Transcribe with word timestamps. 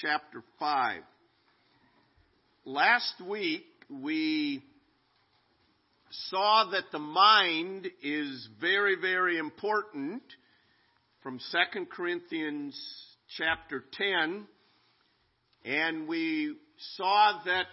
chapter 0.00 0.42
5. 0.58 1.00
Last 2.66 3.14
week 3.26 3.64
we 3.88 4.62
saw 6.28 6.70
that 6.72 6.84
the 6.92 6.98
mind 6.98 7.88
is 8.02 8.48
very, 8.60 8.96
very 9.00 9.38
important 9.38 10.22
from 11.22 11.38
2 11.74 11.86
Corinthians 11.86 12.78
chapter 13.38 13.84
10. 13.92 14.46
And 15.64 16.06
we 16.06 16.56
saw 16.96 17.40
that 17.46 17.66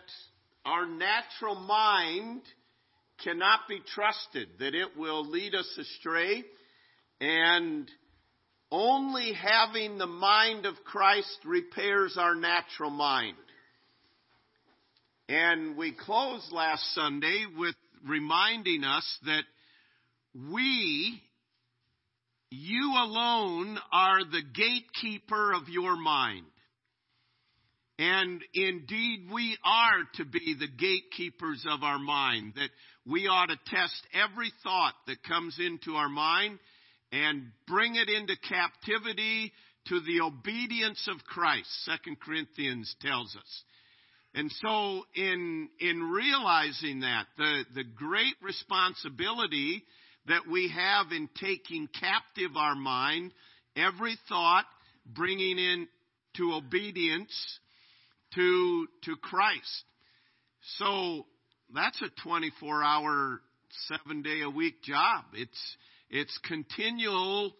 our 0.65 0.85
natural 0.87 1.55
mind 1.55 2.41
cannot 3.23 3.61
be 3.67 3.81
trusted, 3.93 4.47
that 4.59 4.73
it 4.73 4.97
will 4.97 5.29
lead 5.29 5.55
us 5.55 5.69
astray. 5.77 6.43
And 7.19 7.89
only 8.73 9.33
having 9.33 9.99
the 9.99 10.07
mind 10.07 10.65
of 10.65 10.73
Christ 10.83 11.37
repairs 11.45 12.17
our 12.17 12.33
natural 12.33 12.89
mind. 12.89 13.37
And 15.29 15.77
we 15.77 15.93
closed 15.93 16.51
last 16.51 16.83
Sunday 16.95 17.45
with 17.55 17.75
reminding 18.05 18.83
us 18.83 19.05
that 19.25 19.43
we, 20.51 21.21
you 22.49 22.93
alone, 22.97 23.77
are 23.91 24.25
the 24.25 24.41
gatekeeper 24.41 25.53
of 25.53 25.69
your 25.69 25.95
mind. 25.95 26.45
And 27.99 28.41
indeed, 28.55 29.27
we 29.31 29.55
are 29.63 29.99
to 30.15 30.25
be 30.25 30.55
the 30.59 30.67
gatekeepers 30.67 31.63
of 31.69 31.83
our 31.83 31.99
mind, 31.99 32.53
that 32.55 32.71
we 33.05 33.27
ought 33.27 33.49
to 33.49 33.59
test 33.67 34.01
every 34.13 34.51
thought 34.63 34.95
that 35.05 35.23
comes 35.23 35.59
into 35.59 35.93
our 35.93 36.09
mind 36.09 36.57
and 37.13 37.51
bring 37.67 37.95
it 37.95 38.09
into 38.09 38.35
captivity 38.49 39.53
to 39.87 39.99
the 39.99 40.21
obedience 40.21 41.07
of 41.07 41.23
Christ, 41.25 41.69
Second 41.85 42.19
Corinthians 42.19 42.93
tells 43.01 43.35
us. 43.35 43.63
And 44.33 44.51
so 44.51 45.03
in, 45.13 45.69
in 45.79 46.01
realizing 46.01 47.01
that, 47.01 47.25
the, 47.37 47.65
the 47.75 47.83
great 47.83 48.33
responsibility 48.41 49.83
that 50.25 50.47
we 50.49 50.73
have 50.73 51.11
in 51.11 51.29
taking 51.39 51.87
captive 51.87 52.57
our 52.57 52.73
mind, 52.73 53.31
every 53.75 54.17
thought, 54.27 54.65
bringing 55.05 55.59
in 55.59 55.87
to 56.37 56.53
obedience 56.53 57.59
to, 58.33 58.87
to 59.03 59.15
Christ. 59.17 59.83
So 60.77 61.27
that's 61.75 62.01
a 62.01 62.09
24 62.23 62.83
hour, 62.83 63.39
seven 63.87 64.23
day 64.23 64.41
a 64.41 64.49
week 64.49 64.81
job. 64.81 65.25
It's, 65.33 65.77
it's 66.13 66.37
continual 66.47 67.51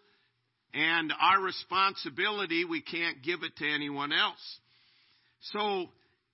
and 0.72 1.12
our 1.20 1.42
responsibility, 1.42 2.64
we 2.64 2.82
can't 2.82 3.20
give 3.22 3.42
it 3.42 3.56
to 3.56 3.68
anyone 3.68 4.12
else. 4.12 4.58
So, 5.52 5.86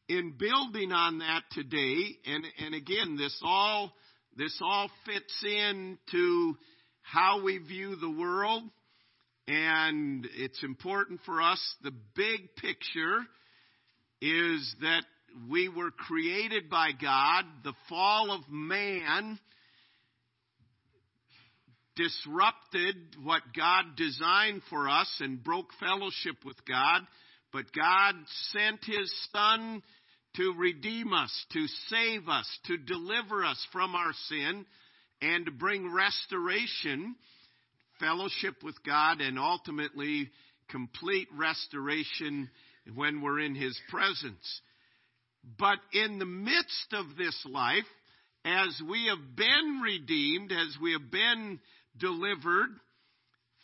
in 0.07 0.35
building 0.39 0.93
on 0.93 1.19
that 1.21 1.43
today, 1.53 2.17
and, 2.27 2.45
and 2.65 2.75
again, 2.75 3.17
this 3.17 3.39
all, 3.43 3.93
this 4.37 4.57
all 4.63 4.91
fits 5.07 5.45
into 5.45 6.55
how 7.01 7.43
we 7.43 7.57
view 7.57 7.97
the 7.97 8.11
world, 8.11 8.65
and 9.49 10.29
it's 10.37 10.63
important 10.63 11.21
for 11.25 11.41
us. 11.41 11.61
The 11.83 11.95
big 12.15 12.55
picture 12.57 13.21
is 14.21 14.75
that 14.83 15.05
we 15.51 15.71
were 15.71 15.91
created 15.91 16.69
by 16.69 16.91
God. 17.01 17.45
The 17.65 17.75
fall 17.89 18.31
of 18.31 18.43
man 18.51 19.39
disrupted 22.01 22.97
what 23.23 23.43
God 23.57 23.97
designed 23.97 24.63
for 24.71 24.89
us 24.89 25.11
and 25.21 25.45
broke 25.45 25.69
fellowship 25.79 26.37
with 26.45 26.57
God. 26.67 27.03
But 27.53 27.73
God 27.73 28.15
sent 28.53 28.85
His 28.85 29.13
Son 29.33 29.83
to 30.37 30.55
redeem 30.57 31.13
us, 31.13 31.47
to 31.53 31.67
save 31.89 32.29
us, 32.29 32.47
to 32.67 32.77
deliver 32.79 33.45
us 33.45 33.67
from 33.73 33.95
our 33.95 34.13
sin, 34.29 34.65
and 35.21 35.45
to 35.45 35.53
bring 35.53 35.93
restoration, 35.93 37.17
fellowship 37.99 38.63
with 38.63 38.77
God, 38.87 39.21
and 39.21 39.39
ultimately 39.39 40.31
complete 40.71 41.29
restoration 41.37 42.49
when 42.95 43.21
we're 43.21 43.41
in 43.41 43.55
His 43.55 43.79
presence. 43.91 44.61
But 45.59 45.79
in 45.93 46.19
the 46.19 46.25
midst 46.25 46.93
of 46.93 47.17
this 47.19 47.37
life, 47.45 47.85
as 48.45 48.81
we 48.89 49.07
have 49.09 49.37
been 49.37 49.81
redeemed, 49.83 50.53
as 50.53 50.77
we 50.81 50.93
have 50.93 51.11
been 51.11 51.61
delivered 51.99 52.71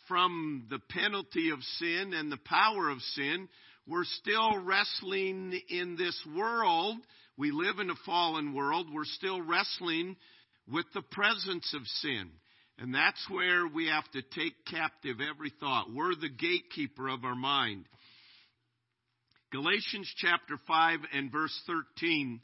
from 0.07 0.67
the 0.69 0.79
penalty 0.89 1.49
of 1.49 1.59
sin 1.79 2.13
and 2.13 2.31
the 2.31 2.39
power 2.45 2.89
of 2.89 3.01
sin, 3.01 3.49
we're 3.87 4.05
still 4.05 4.59
wrestling 4.59 5.59
in 5.69 5.95
this 5.97 6.19
world. 6.35 6.97
We 7.37 7.51
live 7.51 7.79
in 7.79 7.89
a 7.89 7.95
fallen 8.05 8.53
world. 8.53 8.87
We're 8.91 9.05
still 9.05 9.41
wrestling 9.41 10.15
with 10.71 10.85
the 10.93 11.01
presence 11.01 11.73
of 11.73 11.85
sin. 12.01 12.29
And 12.79 12.93
that's 12.93 13.25
where 13.29 13.67
we 13.67 13.87
have 13.87 14.09
to 14.11 14.21
take 14.21 14.53
captive 14.69 15.17
every 15.21 15.51
thought. 15.59 15.87
We're 15.93 16.15
the 16.15 16.29
gatekeeper 16.29 17.07
of 17.07 17.23
our 17.23 17.35
mind. 17.35 17.85
Galatians 19.51 20.11
chapter 20.17 20.59
5 20.67 20.99
and 21.13 21.31
verse 21.31 21.57
13. 21.65 22.41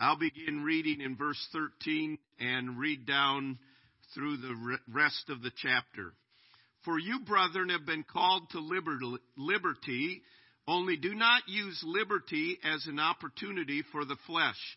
I'll 0.00 0.18
begin 0.18 0.62
reading 0.64 1.02
in 1.02 1.16
verse 1.16 1.46
13 1.52 2.18
and 2.40 2.78
read 2.78 3.06
down 3.06 3.58
through 4.14 4.36
the 4.38 4.78
rest 4.92 5.28
of 5.28 5.42
the 5.42 5.52
chapter. 5.56 6.12
For 6.84 6.98
you, 6.98 7.20
brethren, 7.20 7.68
have 7.68 7.84
been 7.84 8.04
called 8.04 8.50
to 8.50 8.58
liberty, 9.36 10.22
only 10.66 10.96
do 10.96 11.14
not 11.14 11.42
use 11.48 11.82
liberty 11.84 12.58
as 12.64 12.86
an 12.86 12.98
opportunity 12.98 13.82
for 13.92 14.04
the 14.04 14.16
flesh, 14.26 14.76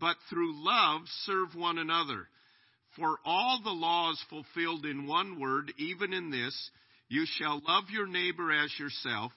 but 0.00 0.16
through 0.30 0.64
love 0.64 1.02
serve 1.24 1.54
one 1.54 1.78
another. 1.78 2.28
For 2.96 3.18
all 3.24 3.60
the 3.62 3.70
law 3.70 4.12
is 4.12 4.24
fulfilled 4.28 4.84
in 4.84 5.06
one 5.06 5.40
word, 5.40 5.72
even 5.78 6.12
in 6.12 6.30
this, 6.30 6.70
you 7.08 7.24
shall 7.26 7.60
love 7.66 7.84
your 7.90 8.06
neighbor 8.06 8.52
as 8.52 8.72
yourself. 8.78 9.32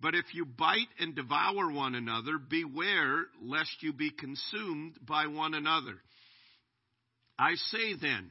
But 0.00 0.14
if 0.14 0.26
you 0.34 0.44
bite 0.44 0.88
and 0.98 1.14
devour 1.14 1.70
one 1.72 1.94
another, 1.94 2.38
beware 2.38 3.26
lest 3.40 3.82
you 3.82 3.92
be 3.92 4.10
consumed 4.10 4.98
by 5.06 5.28
one 5.28 5.54
another. 5.54 5.94
I 7.38 7.54
say 7.54 7.94
then, 8.00 8.30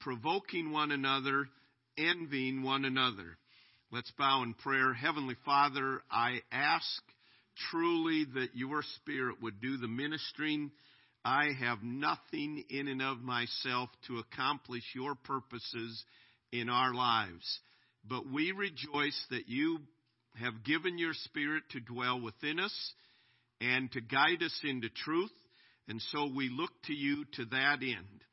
provoking 0.00 0.72
one 0.72 0.92
another, 0.92 1.48
envying 1.96 2.62
one 2.62 2.84
another. 2.84 3.36
Let's 3.90 4.12
bow 4.18 4.42
in 4.42 4.54
prayer. 4.54 4.92
Heavenly 4.92 5.36
Father, 5.44 6.02
I 6.10 6.40
ask 6.52 7.02
truly 7.70 8.26
that 8.34 8.50
your 8.54 8.82
Spirit 8.96 9.36
would 9.42 9.60
do 9.60 9.76
the 9.78 9.88
ministering. 9.88 10.70
I 11.24 11.48
have 11.58 11.82
nothing 11.82 12.64
in 12.70 12.88
and 12.88 13.02
of 13.02 13.18
myself 13.18 13.90
to 14.06 14.18
accomplish 14.18 14.84
your 14.94 15.14
purposes 15.14 16.04
in 16.52 16.68
our 16.68 16.94
lives. 16.94 17.60
But 18.08 18.30
we 18.30 18.52
rejoice 18.52 19.18
that 19.30 19.48
you 19.48 19.80
have 20.40 20.64
given 20.64 20.98
your 20.98 21.14
Spirit 21.14 21.64
to 21.70 21.80
dwell 21.80 22.20
within 22.20 22.60
us 22.60 22.92
and 23.60 23.90
to 23.92 24.00
guide 24.00 24.42
us 24.42 24.58
into 24.64 24.88
truth. 24.88 25.32
And 25.88 26.00
so 26.12 26.30
we 26.34 26.50
look 26.50 26.70
to 26.84 26.92
you 26.92 27.24
to 27.34 27.44
that 27.46 27.78
end. 27.82 28.24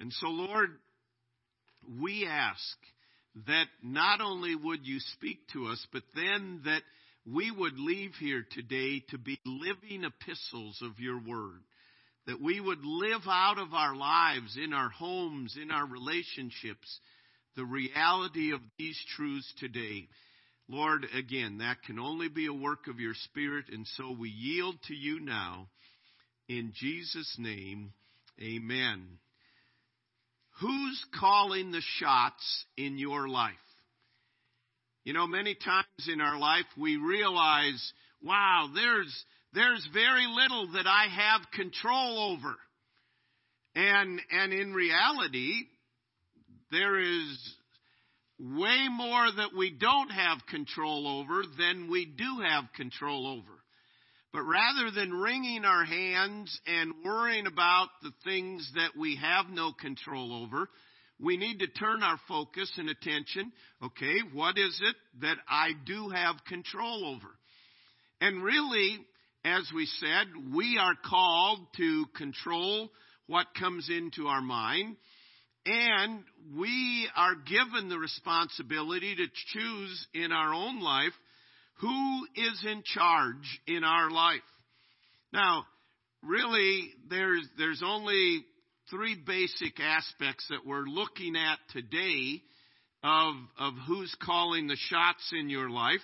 And 0.00 0.12
so, 0.12 0.28
Lord, 0.28 0.70
we 2.00 2.26
ask 2.26 2.76
that 3.46 3.66
not 3.82 4.20
only 4.20 4.54
would 4.54 4.86
you 4.86 5.00
speak 5.00 5.38
to 5.52 5.66
us, 5.66 5.84
but 5.92 6.02
then 6.14 6.62
that 6.64 6.82
we 7.26 7.50
would 7.50 7.78
leave 7.78 8.12
here 8.20 8.44
today 8.52 9.02
to 9.10 9.18
be 9.18 9.38
living 9.44 10.04
epistles 10.04 10.80
of 10.82 11.00
your 11.00 11.18
word. 11.18 11.60
That 12.26 12.40
we 12.40 12.60
would 12.60 12.84
live 12.84 13.22
out 13.28 13.58
of 13.58 13.74
our 13.74 13.94
lives, 13.94 14.56
in 14.62 14.72
our 14.72 14.88
homes, 14.88 15.58
in 15.60 15.70
our 15.70 15.86
relationships, 15.86 17.00
the 17.56 17.64
reality 17.64 18.52
of 18.52 18.60
these 18.78 18.98
truths 19.16 19.52
today. 19.58 20.08
Lord, 20.68 21.06
again, 21.14 21.58
that 21.58 21.82
can 21.82 21.98
only 21.98 22.28
be 22.28 22.46
a 22.46 22.52
work 22.52 22.88
of 22.88 22.98
your 22.98 23.14
Spirit, 23.14 23.66
and 23.70 23.86
so 23.96 24.10
we 24.18 24.30
yield 24.30 24.76
to 24.88 24.94
you 24.94 25.20
now. 25.20 25.68
In 26.48 26.72
Jesus' 26.74 27.36
name, 27.38 27.92
amen. 28.40 29.18
Who's 30.60 31.04
calling 31.18 31.72
the 31.72 31.82
shots 31.98 32.64
in 32.76 32.98
your 32.98 33.28
life? 33.28 33.54
You 35.04 35.12
know, 35.12 35.26
many 35.26 35.54
times 35.54 36.08
in 36.10 36.20
our 36.20 36.38
life 36.38 36.64
we 36.78 36.96
realize, 36.96 37.92
wow, 38.22 38.70
there's, 38.74 39.24
there's 39.52 39.86
very 39.92 40.26
little 40.26 40.72
that 40.72 40.86
I 40.86 41.06
have 41.10 41.50
control 41.52 42.32
over. 42.32 42.54
And, 43.74 44.20
and 44.30 44.52
in 44.52 44.72
reality, 44.72 45.64
there 46.70 46.98
is 47.00 47.54
way 48.38 48.86
more 48.90 49.26
that 49.36 49.56
we 49.56 49.70
don't 49.70 50.10
have 50.10 50.38
control 50.48 51.20
over 51.20 51.42
than 51.58 51.90
we 51.90 52.06
do 52.06 52.42
have 52.48 52.64
control 52.76 53.26
over. 53.26 53.53
But 54.34 54.42
rather 54.42 54.90
than 54.90 55.14
wringing 55.14 55.64
our 55.64 55.84
hands 55.84 56.60
and 56.66 56.92
worrying 57.04 57.46
about 57.46 57.86
the 58.02 58.10
things 58.24 58.68
that 58.74 58.98
we 58.98 59.14
have 59.14 59.46
no 59.48 59.72
control 59.72 60.42
over, 60.42 60.68
we 61.20 61.36
need 61.36 61.60
to 61.60 61.68
turn 61.68 62.02
our 62.02 62.18
focus 62.26 62.68
and 62.76 62.90
attention. 62.90 63.52
Okay, 63.80 64.16
what 64.32 64.58
is 64.58 64.76
it 64.82 64.96
that 65.20 65.36
I 65.48 65.68
do 65.86 66.08
have 66.08 66.34
control 66.48 67.14
over? 67.14 67.28
And 68.20 68.42
really, 68.42 68.98
as 69.44 69.70
we 69.72 69.86
said, 70.00 70.26
we 70.52 70.78
are 70.80 70.96
called 71.08 71.60
to 71.76 72.04
control 72.16 72.90
what 73.28 73.46
comes 73.56 73.88
into 73.88 74.26
our 74.26 74.42
mind. 74.42 74.96
And 75.64 76.24
we 76.58 77.08
are 77.14 77.36
given 77.36 77.88
the 77.88 78.00
responsibility 78.00 79.14
to 79.14 79.26
choose 79.52 80.06
in 80.12 80.32
our 80.32 80.52
own 80.52 80.82
life 80.82 81.12
who 81.80 82.26
is 82.36 82.64
in 82.64 82.82
charge 82.84 83.60
in 83.66 83.84
our 83.84 84.10
life. 84.10 84.40
Now, 85.32 85.64
really, 86.22 86.90
there's, 87.10 87.46
there's 87.58 87.82
only 87.84 88.44
three 88.90 89.16
basic 89.16 89.80
aspects 89.80 90.46
that 90.50 90.66
we're 90.66 90.86
looking 90.86 91.36
at 91.36 91.58
today 91.72 92.42
of, 93.02 93.34
of 93.58 93.74
who's 93.86 94.14
calling 94.22 94.66
the 94.66 94.78
shots 94.88 95.32
in 95.38 95.50
your 95.50 95.68
life. 95.68 96.00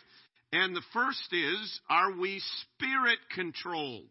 And 0.53 0.75
the 0.75 0.83
first 0.93 1.33
is, 1.33 1.81
are 1.89 2.19
we 2.19 2.43
spirit 2.75 3.19
controlled? 3.35 4.09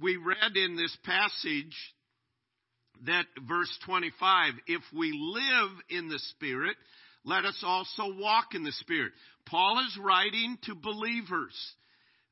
We 0.00 0.16
read 0.16 0.56
in 0.56 0.76
this 0.76 0.96
passage 1.04 1.76
that 3.06 3.26
verse 3.46 3.70
25, 3.84 4.54
if 4.66 4.82
we 4.96 5.12
live 5.12 5.70
in 5.90 6.08
the 6.08 6.18
Spirit, 6.30 6.76
let 7.24 7.44
us 7.44 7.62
also 7.64 8.14
walk 8.18 8.54
in 8.54 8.64
the 8.64 8.72
Spirit. 8.72 9.12
Paul 9.46 9.80
is 9.86 9.98
writing 10.02 10.58
to 10.64 10.74
believers. 10.74 11.54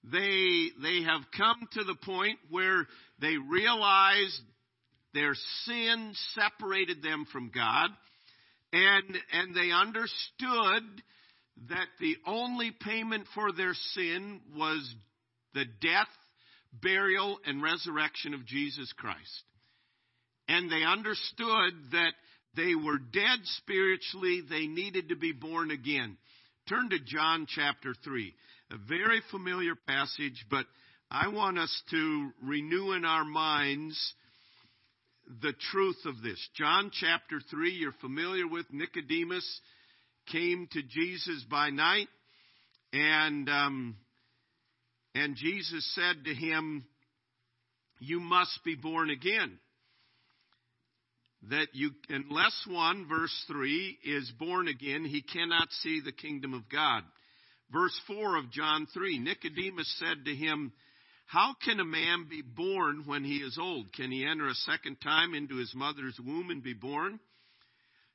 They, 0.04 0.68
they 0.82 1.02
have 1.02 1.22
come 1.36 1.68
to 1.72 1.84
the 1.84 1.94
point 1.94 2.38
where 2.48 2.86
they 3.20 3.36
realize 3.36 4.40
their 5.12 5.34
sin 5.64 6.14
separated 6.34 7.02
them 7.02 7.26
from 7.32 7.50
God, 7.54 7.90
and, 8.72 9.18
and 9.32 9.54
they 9.54 9.70
understood 9.72 11.02
that 11.68 11.86
the 12.00 12.16
only 12.26 12.70
payment 12.70 13.26
for 13.34 13.52
their 13.52 13.74
sin 13.94 14.40
was 14.56 14.94
the 15.52 15.64
death, 15.64 16.08
burial, 16.72 17.38
and 17.44 17.62
resurrection 17.62 18.32
of 18.32 18.46
Jesus 18.46 18.92
Christ. 18.96 19.42
And 20.48 20.70
they 20.70 20.82
understood 20.84 21.74
that 21.92 22.12
they 22.54 22.74
were 22.74 22.98
dead 22.98 23.38
spiritually, 23.44 24.42
they 24.48 24.66
needed 24.66 25.10
to 25.10 25.16
be 25.16 25.32
born 25.32 25.70
again. 25.70 26.16
Turn 26.68 26.90
to 26.90 26.98
John 26.98 27.46
chapter 27.48 27.94
3. 28.04 28.34
A 28.72 28.76
very 28.88 29.20
familiar 29.30 29.74
passage, 29.86 30.44
but 30.50 30.66
I 31.10 31.28
want 31.28 31.58
us 31.58 31.82
to 31.90 32.30
renew 32.42 32.92
in 32.92 33.04
our 33.04 33.24
minds 33.24 34.14
the 35.42 35.52
truth 35.70 35.98
of 36.06 36.22
this. 36.22 36.38
John 36.56 36.90
chapter 36.92 37.40
3, 37.50 37.70
you're 37.72 37.92
familiar 38.00 38.46
with 38.46 38.66
Nicodemus 38.72 39.60
came 40.30 40.68
to 40.72 40.82
Jesus 40.82 41.44
by 41.50 41.70
night, 41.70 42.08
and, 42.92 43.48
um, 43.48 43.96
and 45.14 45.36
Jesus 45.36 45.88
said 45.94 46.24
to 46.24 46.34
him, 46.34 46.84
You 47.98 48.20
must 48.20 48.60
be 48.64 48.74
born 48.74 49.10
again 49.10 49.58
that 51.48 51.68
you, 51.72 51.90
unless 52.08 52.66
one, 52.68 53.06
verse 53.08 53.44
3, 53.48 53.98
is 54.04 54.30
born 54.38 54.68
again, 54.68 55.04
he 55.04 55.22
cannot 55.22 55.70
see 55.82 56.00
the 56.04 56.12
kingdom 56.12 56.52
of 56.52 56.68
God. 56.70 57.02
Verse 57.72 57.98
4 58.06 58.36
of 58.36 58.50
John 58.50 58.86
3 58.92 59.18
Nicodemus 59.20 59.98
said 59.98 60.24
to 60.24 60.34
him, 60.34 60.72
How 61.26 61.54
can 61.64 61.80
a 61.80 61.84
man 61.84 62.26
be 62.28 62.42
born 62.42 63.04
when 63.06 63.24
he 63.24 63.36
is 63.36 63.58
old? 63.60 63.92
Can 63.94 64.10
he 64.10 64.26
enter 64.26 64.48
a 64.48 64.54
second 64.54 64.96
time 65.00 65.34
into 65.34 65.56
his 65.56 65.72
mother's 65.74 66.18
womb 66.24 66.50
and 66.50 66.62
be 66.62 66.74
born? 66.74 67.18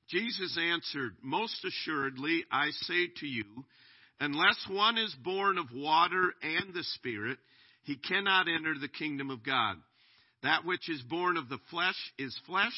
Jesus 0.10 0.58
answered, 0.62 1.16
Most 1.24 1.66
assuredly, 1.66 2.44
I 2.52 2.70
say 2.72 3.08
to 3.22 3.28
you, 3.28 3.46
unless 4.20 4.58
one 4.70 4.98
is 4.98 5.16
born 5.24 5.58
of 5.58 5.66
water 5.74 6.34
and 6.44 6.76
the 6.76 6.84
Spirit, 6.96 7.40
he 7.84 7.96
cannot 7.96 8.48
enter 8.48 8.76
the 8.80 8.88
kingdom 8.88 9.32
of 9.32 9.44
God. 9.44 9.78
That 10.44 10.66
which 10.66 10.90
is 10.90 11.02
born 11.02 11.38
of 11.38 11.50
the 11.50 11.60
flesh 11.72 11.96
is 12.20 12.38
flesh 12.46 12.74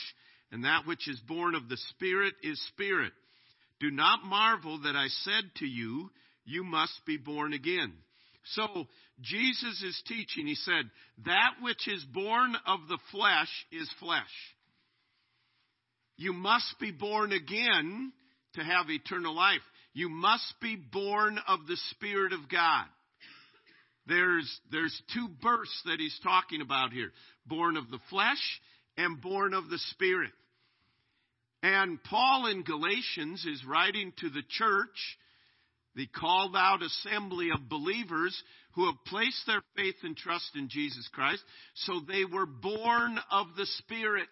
and 0.51 0.63
that 0.63 0.85
which 0.85 1.07
is 1.07 1.19
born 1.27 1.55
of 1.55 1.69
the 1.69 1.77
Spirit 1.89 2.33
is 2.43 2.61
spirit. 2.69 3.11
Do 3.79 3.91
not 3.91 4.23
marvel 4.23 4.81
that 4.83 4.95
I 4.95 5.07
said 5.07 5.43
to 5.57 5.65
you, 5.65 6.09
you 6.45 6.63
must 6.63 6.99
be 7.05 7.17
born 7.17 7.53
again. 7.53 7.93
So, 8.53 8.87
Jesus 9.21 9.83
is 9.83 10.01
teaching. 10.07 10.47
He 10.47 10.55
said, 10.55 10.89
that 11.25 11.55
which 11.61 11.87
is 11.87 12.03
born 12.13 12.55
of 12.65 12.79
the 12.87 12.99
flesh 13.11 13.49
is 13.71 13.89
flesh. 13.99 14.23
You 16.15 16.33
must 16.33 16.79
be 16.79 16.91
born 16.91 17.31
again 17.33 18.13
to 18.55 18.63
have 18.63 18.89
eternal 18.89 19.35
life. 19.35 19.61
You 19.93 20.09
must 20.09 20.53
be 20.61 20.75
born 20.75 21.39
of 21.47 21.67
the 21.67 21.77
Spirit 21.91 22.33
of 22.33 22.49
God. 22.49 22.85
There's, 24.07 24.59
there's 24.71 24.99
two 25.13 25.27
births 25.41 25.81
that 25.85 25.99
he's 25.99 26.17
talking 26.23 26.61
about 26.61 26.93
here. 26.93 27.11
Born 27.45 27.75
of 27.75 27.89
the 27.91 27.99
flesh 28.09 28.61
and 28.97 29.21
born 29.21 29.53
of 29.53 29.69
the 29.69 29.79
Spirit. 29.91 30.31
And 31.63 32.01
Paul 32.03 32.47
in 32.47 32.63
Galatians 32.63 33.45
is 33.45 33.65
writing 33.65 34.13
to 34.19 34.29
the 34.29 34.43
church, 34.49 35.17
the 35.95 36.07
called 36.07 36.55
out 36.55 36.83
assembly 36.83 37.49
of 37.53 37.69
believers 37.69 38.41
who 38.73 38.85
have 38.85 39.03
placed 39.05 39.45
their 39.47 39.63
faith 39.75 39.95
and 40.03 40.15
trust 40.15 40.51
in 40.55 40.69
Jesus 40.69 41.09
Christ. 41.11 41.43
So 41.73 41.99
they 42.07 42.25
were 42.25 42.45
born 42.45 43.17
of 43.31 43.47
the 43.57 43.65
Spirit. 43.79 44.27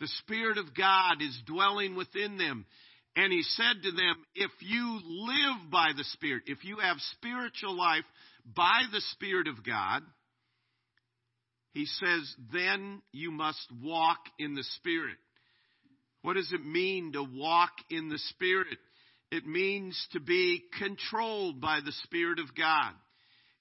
The 0.00 0.08
Spirit 0.22 0.56
of 0.58 0.74
God 0.74 1.20
is 1.20 1.38
dwelling 1.46 1.94
within 1.94 2.38
them. 2.38 2.64
And 3.16 3.32
he 3.32 3.42
said 3.42 3.82
to 3.82 3.90
them, 3.92 4.16
if 4.34 4.50
you 4.60 5.00
live 5.04 5.70
by 5.70 5.92
the 5.96 6.04
Spirit, 6.14 6.44
if 6.46 6.64
you 6.64 6.78
have 6.78 6.96
spiritual 7.18 7.76
life 7.76 8.04
by 8.56 8.82
the 8.90 9.02
Spirit 9.12 9.46
of 9.46 9.64
God, 9.64 10.02
he 11.74 11.86
says, 11.86 12.34
then 12.52 13.02
you 13.12 13.32
must 13.32 13.66
walk 13.82 14.18
in 14.38 14.54
the 14.54 14.62
Spirit. 14.76 15.16
What 16.22 16.34
does 16.34 16.52
it 16.52 16.64
mean 16.64 17.12
to 17.12 17.22
walk 17.22 17.72
in 17.90 18.08
the 18.08 18.18
Spirit? 18.30 18.78
It 19.32 19.44
means 19.44 20.08
to 20.12 20.20
be 20.20 20.62
controlled 20.78 21.60
by 21.60 21.80
the 21.84 21.92
Spirit 22.04 22.38
of 22.38 22.54
God. 22.56 22.92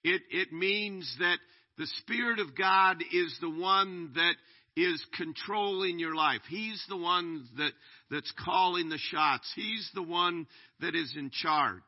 It, 0.03 0.21
it 0.29 0.53
means 0.53 1.13
that 1.19 1.39
the 1.79 1.87
Spirit 2.01 2.39
of 2.39 2.55
God 2.55 3.03
is 3.11 3.35
the 3.41 3.49
one 3.49 4.11
that 4.13 4.35
is 4.75 5.03
controlling 5.17 5.97
your 5.97 6.13
life. 6.13 6.41
He's 6.47 6.83
the 6.87 6.97
one 6.97 7.47
that, 7.57 7.71
that's 8.11 8.31
calling 8.45 8.89
the 8.89 8.99
shots. 8.99 9.51
He's 9.55 9.89
the 9.95 10.03
one 10.03 10.45
that 10.81 10.93
is 10.93 11.15
in 11.17 11.31
charge. 11.31 11.81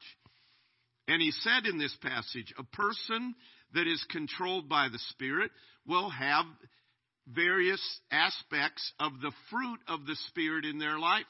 And 1.07 1.21
he 1.21 1.29
said 1.31 1.67
in 1.67 1.77
this 1.77 1.95
passage, 2.01 2.51
a 2.57 2.63
person 2.63 3.35
that 3.75 3.85
is 3.85 4.03
controlled 4.09 4.67
by 4.67 4.87
the 4.91 4.99
Spirit 5.09 5.51
will 5.87 6.09
have 6.09 6.45
various 7.27 7.81
aspects 8.11 8.93
of 8.99 9.13
the 9.21 9.31
fruit 9.49 9.79
of 9.87 10.05
the 10.05 10.15
Spirit 10.27 10.65
in 10.65 10.77
their 10.79 10.99
life. 10.99 11.25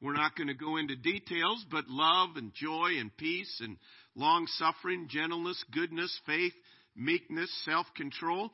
We're 0.00 0.14
not 0.14 0.34
going 0.34 0.48
to 0.48 0.54
go 0.54 0.76
into 0.78 0.96
details, 0.96 1.64
but 1.70 1.88
love 1.88 2.30
and 2.36 2.54
joy 2.54 2.92
and 2.98 3.14
peace 3.16 3.60
and 3.60 3.76
long 4.14 4.46
suffering, 4.46 5.08
gentleness, 5.10 5.62
goodness, 5.72 6.18
faith, 6.26 6.54
meekness, 6.96 7.50
self 7.64 7.86
control. 7.96 8.50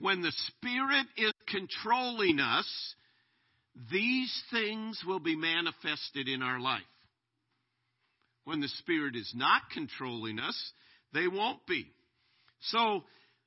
When 0.00 0.20
the 0.20 0.32
Spirit 0.48 1.06
is 1.16 1.32
controlling 1.48 2.38
us, 2.38 2.94
these 3.90 4.42
things 4.52 5.00
will 5.06 5.20
be 5.20 5.36
manifested 5.36 6.28
in 6.28 6.42
our 6.42 6.60
life. 6.60 6.82
When 8.44 8.60
the 8.60 8.68
Spirit 8.68 9.16
is 9.16 9.32
not 9.34 9.62
controlling 9.72 10.38
us, 10.38 10.72
they 11.14 11.28
won't 11.28 11.64
be. 11.66 11.86
So, 12.60 13.04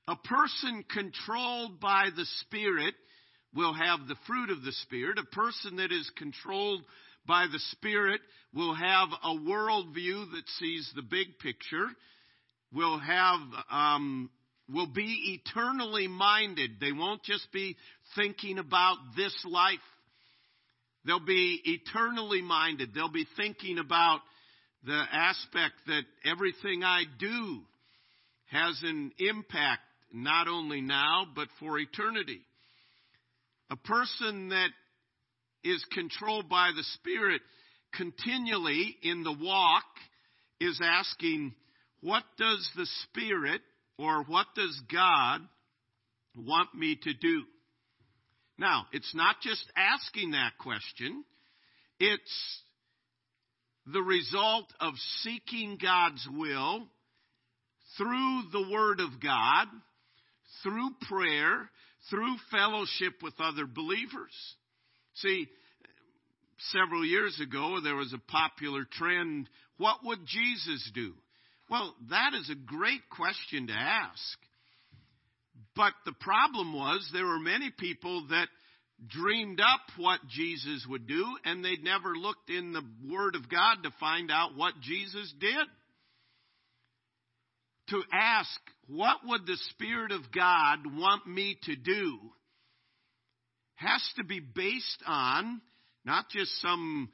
a 0.08 0.16
person 0.16 0.86
controlled 0.92 1.80
by 1.80 2.10
the 2.16 2.26
Spirit 2.42 2.96
will 3.54 3.74
have 3.74 4.08
the 4.08 4.16
fruit 4.26 4.50
of 4.50 4.64
the 4.64 4.72
Spirit. 4.84 5.18
A 5.18 5.36
person 5.36 5.78
that 5.78 5.92
is 5.92 6.10
controlled 6.18 6.82
by 7.26 7.48
the 7.52 7.60
Spirit 7.72 8.22
will 8.54 8.74
have 8.74 9.10
a 9.24 9.36
worldview 9.36 10.32
that 10.32 10.48
sees 10.60 10.90
the 10.96 11.02
big 11.02 11.40
picture, 11.40 11.88
will 12.74 12.98
have, 13.00 13.40
um, 13.70 14.30
will 14.74 14.88
be 14.88 15.42
eternally 15.44 16.08
minded. 16.08 16.80
They 16.80 16.94
won't 16.94 17.24
just 17.24 17.52
be 17.52 17.76
thinking 18.16 18.60
about 18.60 18.98
this 19.18 19.36
life. 19.46 19.76
They'll 21.06 21.26
be 21.26 21.62
eternally 21.66 22.42
minded. 22.42 22.94
They'll 22.94 23.12
be 23.12 23.28
thinking 23.36 23.78
about 23.78 24.22
the 24.86 25.04
aspect 25.12 25.76
that 25.88 26.04
everything 26.24 26.84
I 26.84 27.04
do 27.20 27.60
has 28.52 28.80
an 28.84 29.12
impact 29.20 29.82
not 30.12 30.48
only 30.48 30.82
now, 30.82 31.26
but 31.36 31.48
for 31.60 31.78
eternity. 31.80 32.42
A 33.70 33.76
person 33.76 34.50
that 34.50 34.70
is 35.64 35.84
controlled 35.92 36.50
by 36.50 36.72
the 36.76 36.84
Spirit 36.96 37.42
continually 37.94 38.96
in 39.02 39.24
the 39.24 39.36
walk 39.40 39.84
is 40.60 40.80
asking, 40.84 41.54
what 42.02 42.24
does 42.38 42.70
the 42.76 42.88
Spirit 43.04 43.62
or 43.98 44.24
what 44.24 44.48
does 44.56 44.80
God 44.92 45.42
want 46.36 46.74
me 46.74 46.98
to 47.04 47.14
do? 47.14 47.44
Now, 48.58 48.86
it's 48.92 49.14
not 49.14 49.38
just 49.42 49.64
asking 49.76 50.32
that 50.32 50.54
question, 50.60 51.24
it's 52.00 52.62
the 53.86 54.02
result 54.02 54.66
of 54.80 54.94
seeking 55.22 55.78
God's 55.82 56.28
will 56.32 56.88
through 57.98 58.42
the 58.52 58.70
Word 58.72 59.00
of 59.00 59.22
God, 59.22 59.68
through 60.64 60.90
prayer, 61.10 61.70
through 62.10 62.36
fellowship 62.52 63.22
with 63.22 63.34
other 63.40 63.66
believers. 63.66 64.34
See, 65.16 65.48
several 66.72 67.06
years 67.06 67.40
ago 67.42 67.80
there 67.84 67.96
was 67.96 68.14
a 68.14 68.32
popular 68.32 68.84
trend 68.92 69.50
what 69.78 69.98
would 70.04 70.26
Jesus 70.26 70.90
do? 70.94 71.14
Well, 71.70 71.96
that 72.10 72.32
is 72.34 72.50
a 72.50 72.56
great 72.56 73.10
question 73.10 73.68
to 73.68 73.74
ask. 73.74 74.38
But 75.76 75.94
the 76.06 76.14
problem 76.14 76.74
was 76.74 77.08
there 77.14 77.26
were 77.26 77.40
many 77.40 77.72
people 77.78 78.28
that 78.30 78.48
dreamed 79.08 79.60
up 79.60 79.82
what 79.98 80.20
Jesus 80.28 80.86
would 80.90 81.08
do, 81.08 81.24
and 81.46 81.64
they'd 81.64 81.84
never 81.84 82.16
looked 82.16 82.50
in 82.50 82.74
the 82.74 82.82
Word 83.08 83.36
of 83.36 83.50
God 83.50 83.84
to 83.84 83.92
find 84.00 84.32
out 84.32 84.56
what 84.56 84.74
Jesus 84.82 85.32
did. 85.40 85.68
To 87.89 88.03
ask, 88.12 88.50
what 88.88 89.17
would 89.25 89.46
the 89.46 89.58
Spirit 89.72 90.12
of 90.12 90.22
God 90.34 90.79
want 90.86 91.27
me 91.27 91.58
to 91.63 91.75
do? 91.75 92.20
has 93.77 94.01
to 94.15 94.24
be 94.24 94.39
based 94.39 95.03
on 95.06 95.62
not 96.03 96.29
just 96.29 96.51
some, 96.62 97.10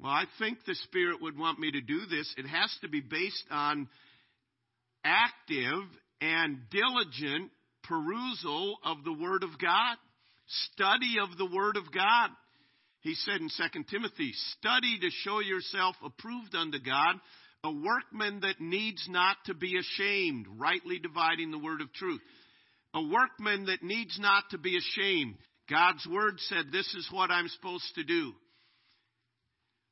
well, 0.00 0.12
I 0.12 0.24
think 0.38 0.58
the 0.66 0.74
Spirit 0.74 1.20
would 1.20 1.38
want 1.38 1.58
me 1.58 1.70
to 1.70 1.80
do 1.80 2.06
this. 2.06 2.32
It 2.38 2.46
has 2.46 2.74
to 2.80 2.88
be 2.88 3.00
based 3.00 3.44
on 3.50 3.88
active 5.04 5.84
and 6.20 6.58
diligent 6.70 7.50
perusal 7.84 8.78
of 8.84 9.04
the 9.04 9.12
Word 9.12 9.42
of 9.42 9.50
God 9.60 9.96
study 10.72 11.16
of 11.20 11.36
the 11.36 11.46
Word 11.54 11.76
of 11.76 11.92
God. 11.92 12.30
He 13.00 13.14
said 13.14 13.40
in 13.40 13.48
2 13.48 13.84
Timothy, 13.90 14.32
study 14.58 14.98
to 15.00 15.10
show 15.10 15.40
yourself 15.40 15.96
approved 16.04 16.54
unto 16.54 16.78
God, 16.78 17.16
a 17.66 17.72
workman 17.72 18.40
that 18.40 18.60
needs 18.60 19.06
not 19.08 19.36
to 19.46 19.54
be 19.54 19.78
ashamed, 19.78 20.46
rightly 20.56 20.98
dividing 20.98 21.50
the 21.50 21.58
word 21.58 21.80
of 21.80 21.92
truth. 21.92 22.20
A 22.94 23.02
workman 23.02 23.66
that 23.66 23.82
needs 23.82 24.18
not 24.20 24.44
to 24.50 24.58
be 24.58 24.76
ashamed. 24.76 25.34
God's 25.68 26.06
word 26.10 26.38
said, 26.48 26.66
this 26.72 26.86
is 26.94 27.08
what 27.10 27.30
I'm 27.30 27.48
supposed 27.48 27.94
to 27.96 28.04
do. 28.04 28.32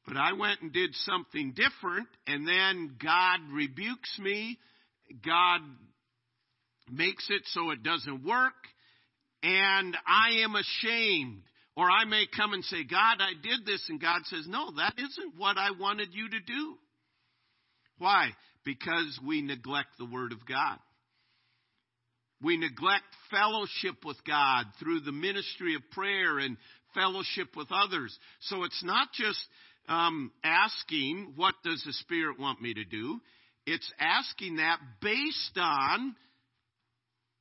But 0.06 0.16
I 0.16 0.32
went 0.34 0.60
and 0.62 0.72
did 0.72 0.94
something 0.94 1.54
different, 1.54 2.08
and 2.26 2.46
then 2.46 2.96
God 3.02 3.40
rebukes 3.52 4.18
me. 4.18 4.58
God 5.24 5.60
makes 6.90 7.26
it 7.30 7.42
so 7.46 7.70
it 7.70 7.82
doesn't 7.82 8.24
work 8.24 8.52
and 9.44 9.94
I 10.06 10.42
am 10.42 10.54
ashamed. 10.56 11.42
Or 11.76 11.90
I 11.90 12.04
may 12.04 12.24
come 12.34 12.52
and 12.52 12.64
say, 12.64 12.84
God, 12.84 13.18
I 13.20 13.34
did 13.42 13.66
this. 13.66 13.84
And 13.88 14.00
God 14.00 14.22
says, 14.24 14.46
No, 14.48 14.70
that 14.76 14.94
isn't 14.96 15.36
what 15.36 15.58
I 15.58 15.70
wanted 15.78 16.08
you 16.12 16.30
to 16.30 16.40
do. 16.40 16.76
Why? 18.04 18.28
Because 18.66 19.18
we 19.26 19.40
neglect 19.40 19.96
the 19.98 20.04
Word 20.04 20.32
of 20.32 20.44
God. 20.46 20.76
We 22.42 22.58
neglect 22.58 23.04
fellowship 23.30 24.04
with 24.04 24.18
God 24.26 24.66
through 24.78 25.00
the 25.00 25.10
ministry 25.10 25.74
of 25.74 25.80
prayer 25.90 26.38
and 26.38 26.58
fellowship 26.92 27.56
with 27.56 27.68
others. 27.72 28.14
So 28.40 28.64
it's 28.64 28.84
not 28.84 29.08
just 29.14 29.38
um, 29.88 30.32
asking, 30.44 31.32
What 31.36 31.54
does 31.64 31.82
the 31.86 31.94
Spirit 31.94 32.38
want 32.38 32.60
me 32.60 32.74
to 32.74 32.84
do? 32.84 33.20
It's 33.64 33.90
asking 33.98 34.56
that 34.56 34.80
based 35.00 35.56
on 35.56 36.14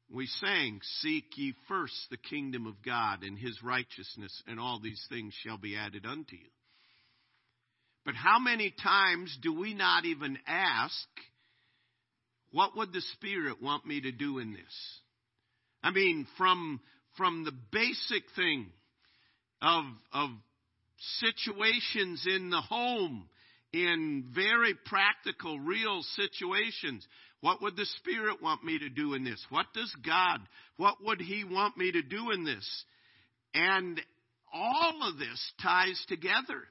we 0.09 0.27
sang, 0.27 0.79
Seek 1.01 1.25
ye 1.35 1.55
first 1.67 1.93
the 2.09 2.15
kingdom 2.15 2.67
of 2.67 2.81
God 2.85 3.23
and 3.23 3.37
his 3.37 3.61
righteousness, 3.61 4.41
and 4.47 4.61
all 4.61 4.79
these 4.81 5.05
things 5.09 5.33
shall 5.43 5.57
be 5.57 5.75
added 5.75 6.05
unto 6.05 6.37
you. 6.37 6.47
But 8.05 8.15
how 8.15 8.39
many 8.39 8.73
times 8.83 9.37
do 9.41 9.53
we 9.57 9.73
not 9.73 10.05
even 10.05 10.37
ask, 10.47 11.07
What 12.53 12.77
would 12.77 12.93
the 12.93 13.01
Spirit 13.13 13.61
want 13.61 13.85
me 13.85 13.99
to 14.01 14.11
do 14.11 14.37
in 14.37 14.53
this? 14.53 14.99
I 15.81 15.89
mean, 15.89 16.27
from, 16.37 16.79
from 17.17 17.43
the 17.43 17.51
basic 17.71 18.23
thing 18.35 18.67
of, 19.59 19.85
of 20.13 20.29
situations 21.19 22.25
in 22.27 22.51
the 22.51 22.61
home, 22.61 23.27
in 23.73 24.25
very 24.35 24.75
practical, 24.85 25.59
real 25.59 26.03
situations. 26.15 27.05
What 27.41 27.59
would 27.63 27.75
the 27.75 27.87
Spirit 27.97 28.39
want 28.39 28.63
me 28.63 28.77
to 28.77 28.89
do 28.89 29.15
in 29.15 29.23
this? 29.23 29.43
What 29.49 29.65
does 29.73 29.93
God, 30.05 30.39
what 30.77 30.97
would 31.03 31.19
He 31.19 31.43
want 31.43 31.75
me 31.75 31.91
to 31.91 32.03
do 32.03 32.29
in 32.31 32.45
this? 32.45 32.85
And 33.55 33.99
all 34.53 35.09
of 35.09 35.17
this 35.17 35.53
ties 35.59 36.05
together. 36.07 36.67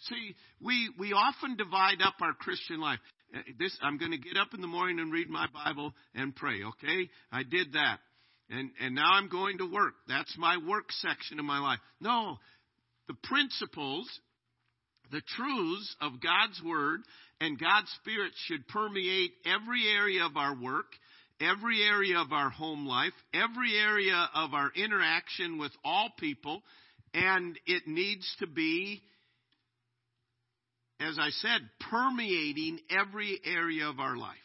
See, 0.00 0.34
we, 0.60 0.90
we 0.98 1.12
often 1.12 1.56
divide 1.56 2.00
up 2.04 2.14
our 2.20 2.32
Christian 2.32 2.80
life. 2.80 3.00
Uh, 3.34 3.40
this, 3.58 3.76
I'm 3.82 3.98
going 3.98 4.12
to 4.12 4.18
get 4.18 4.36
up 4.36 4.54
in 4.54 4.60
the 4.60 4.66
morning 4.66 5.00
and 5.00 5.12
read 5.12 5.28
my 5.28 5.46
Bible 5.52 5.92
and 6.14 6.34
pray, 6.34 6.62
okay? 6.64 7.10
I 7.32 7.42
did 7.42 7.72
that. 7.72 7.98
And, 8.50 8.70
and 8.80 8.94
now 8.94 9.12
I'm 9.12 9.28
going 9.28 9.58
to 9.58 9.70
work. 9.70 9.94
That's 10.06 10.34
my 10.38 10.56
work 10.66 10.90
section 10.92 11.38
of 11.38 11.44
my 11.44 11.58
life. 11.58 11.80
No, 12.00 12.38
the 13.06 13.16
principles, 13.24 14.08
the 15.10 15.20
truths 15.36 15.96
of 16.00 16.12
God's 16.22 16.62
Word 16.64 17.00
and 17.40 17.60
God's 17.60 17.90
Spirit 18.00 18.32
should 18.46 18.66
permeate 18.68 19.32
every 19.44 19.86
area 19.88 20.24
of 20.24 20.36
our 20.36 20.56
work, 20.58 20.86
every 21.40 21.82
area 21.82 22.18
of 22.18 22.32
our 22.32 22.50
home 22.50 22.86
life, 22.86 23.12
every 23.34 23.76
area 23.76 24.28
of 24.34 24.54
our 24.54 24.70
interaction 24.74 25.58
with 25.58 25.72
all 25.84 26.08
people, 26.18 26.62
and 27.12 27.58
it 27.66 27.86
needs 27.86 28.26
to 28.40 28.46
be, 28.46 29.02
as 31.00 31.18
I 31.18 31.30
said, 31.30 31.60
permeating 31.90 32.78
every 32.90 33.40
area 33.44 33.88
of 33.88 34.00
our 34.00 34.16
life. 34.16 34.36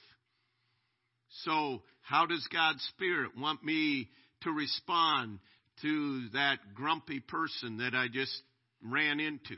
So, 1.44 1.82
how 2.02 2.26
does 2.26 2.48
God's 2.52 2.84
Spirit 2.96 3.32
want 3.38 3.64
me 3.64 4.10
to 4.42 4.52
respond 4.52 5.40
to 5.82 6.30
that 6.34 6.60
grumpy 6.76 7.20
person 7.20 7.78
that 7.78 7.96
I 7.96 8.08
just 8.08 8.34
ran 8.84 9.20
into? 9.20 9.56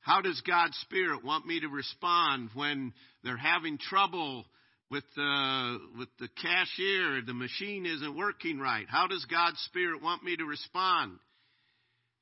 How 0.00 0.22
does 0.22 0.40
God's 0.46 0.76
Spirit 0.78 1.24
want 1.24 1.46
me 1.46 1.60
to 1.60 1.68
respond 1.68 2.50
when 2.54 2.94
they're 3.22 3.36
having 3.36 3.76
trouble 3.76 4.46
with 4.90 5.04
the, 5.14 5.78
with 5.98 6.08
the 6.18 6.28
cashier, 6.40 7.20
the 7.26 7.34
machine 7.34 7.84
isn't 7.84 8.16
working 8.16 8.58
right? 8.58 8.86
How 8.88 9.06
does 9.06 9.26
God's 9.26 9.58
Spirit 9.66 10.02
want 10.02 10.22
me 10.22 10.36
to 10.36 10.44
respond? 10.44 11.18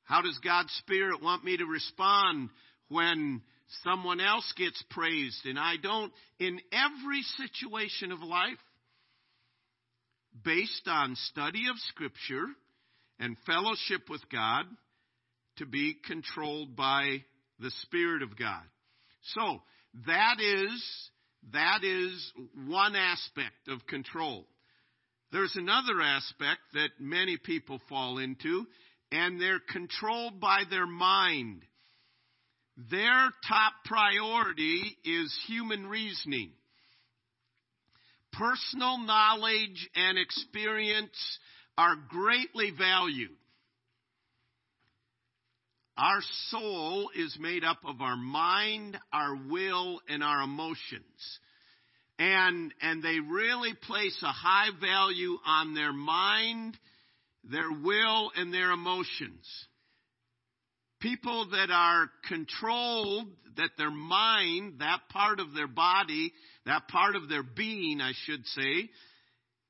How 0.03 0.21
does 0.23 0.39
God's 0.43 0.73
Spirit 0.79 1.23
want 1.23 1.45
me 1.45 1.57
to 1.57 1.65
respond 1.65 2.51
when 2.89 3.43
someone 3.83 4.21
else 4.21 4.53
gets 4.57 4.83
praised 4.91 5.45
and 5.45 5.59
I 5.59 5.77
don't 5.83 6.13
in 6.39 6.61
every 6.73 7.23
situation 7.37 8.13
of 8.13 8.21
life 8.21 8.59
based 10.45 10.87
on 10.87 11.17
study 11.17 11.65
of 11.71 11.77
scripture 11.89 12.47
and 13.19 13.37
fellowship 13.47 14.09
with 14.09 14.23
God 14.31 14.67
to 15.57 15.67
be 15.67 15.97
controlled 16.07 16.77
by 16.77 17.25
the 17.59 17.71
spirit 17.83 18.23
of 18.23 18.39
God. 18.39 18.63
So, 19.35 19.63
that 20.07 20.37
is 20.41 21.11
that 21.53 21.85
is 21.85 22.33
one 22.67 22.97
aspect 22.97 23.69
of 23.69 23.87
control. 23.87 24.45
There's 25.33 25.55
another 25.57 26.01
aspect 26.01 26.61
that 26.75 26.91
many 26.99 27.37
people 27.37 27.81
fall 27.89 28.19
into, 28.19 28.67
and 29.13 29.41
they're 29.41 29.61
controlled 29.73 30.41
by 30.41 30.63
their 30.69 30.87
mind. 30.87 31.63
Their 32.77 33.31
top 33.49 33.73
priority 33.85 34.99
is 35.05 35.37
human 35.47 35.87
reasoning. 35.87 36.53
Personal 38.33 38.99
knowledge 38.99 39.89
and 39.95 40.19
experience 40.19 41.39
are 41.79 41.97
greatly 42.11 42.71
valued. 42.77 43.31
Our 45.97 46.21
soul 46.51 47.11
is 47.17 47.39
made 47.41 47.65
up 47.65 47.79
of 47.87 48.03
our 48.03 48.17
mind, 48.17 48.99
our 49.11 49.35
will, 49.35 50.01
and 50.11 50.23
our 50.23 50.43
emotions. 50.43 51.39
And, 52.19 52.75
and 52.83 53.03
they 53.03 53.19
really 53.21 53.73
place 53.73 54.19
a 54.23 54.33
high 54.33 54.69
value 54.79 55.39
on 55.47 55.75
their 55.75 55.95
mind, 55.95 56.77
their 57.45 57.71
will, 57.71 58.31
and 58.37 58.53
their 58.53 58.73
emotions. 58.73 59.47
People 61.01 61.49
that 61.51 61.71
are 61.71 62.11
controlled, 62.29 63.29
that 63.57 63.71
their 63.77 63.91
mind, 63.91 64.81
that 64.81 65.01
part 65.11 65.41
of 65.41 65.55
their 65.55 65.69
body, 65.69 66.33
that 66.65 66.89
part 66.89 67.17
of 67.17 67.29
their 67.29 67.43
being, 67.43 68.01
I 68.01 68.13
should 68.25 68.47
say, 68.47 68.91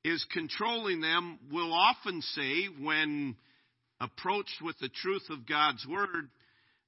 is 0.03 0.25
controlling 0.31 1.01
them, 1.01 1.39
will 1.51 1.73
often 1.73 2.21
say 2.21 2.65
when 2.79 3.35
approached 3.99 4.61
with 4.61 4.77
the 4.79 4.89
truth 4.89 5.23
of 5.29 5.47
God's 5.47 5.85
Word, 5.85 6.29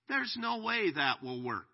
there's 0.08 0.36
no 0.40 0.62
way 0.64 0.92
that 0.92 1.22
will 1.22 1.44
work. 1.44 1.66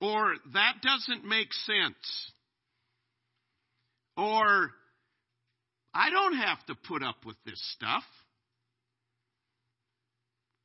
Or 0.00 0.34
that 0.54 0.74
doesn't 0.82 1.24
make 1.24 1.52
sense. 1.52 2.32
Or 4.16 4.70
I 5.94 6.10
don't 6.10 6.36
have 6.36 6.64
to 6.66 6.74
put 6.74 7.02
up 7.02 7.16
with 7.24 7.36
this 7.44 7.60
stuff. 7.74 8.04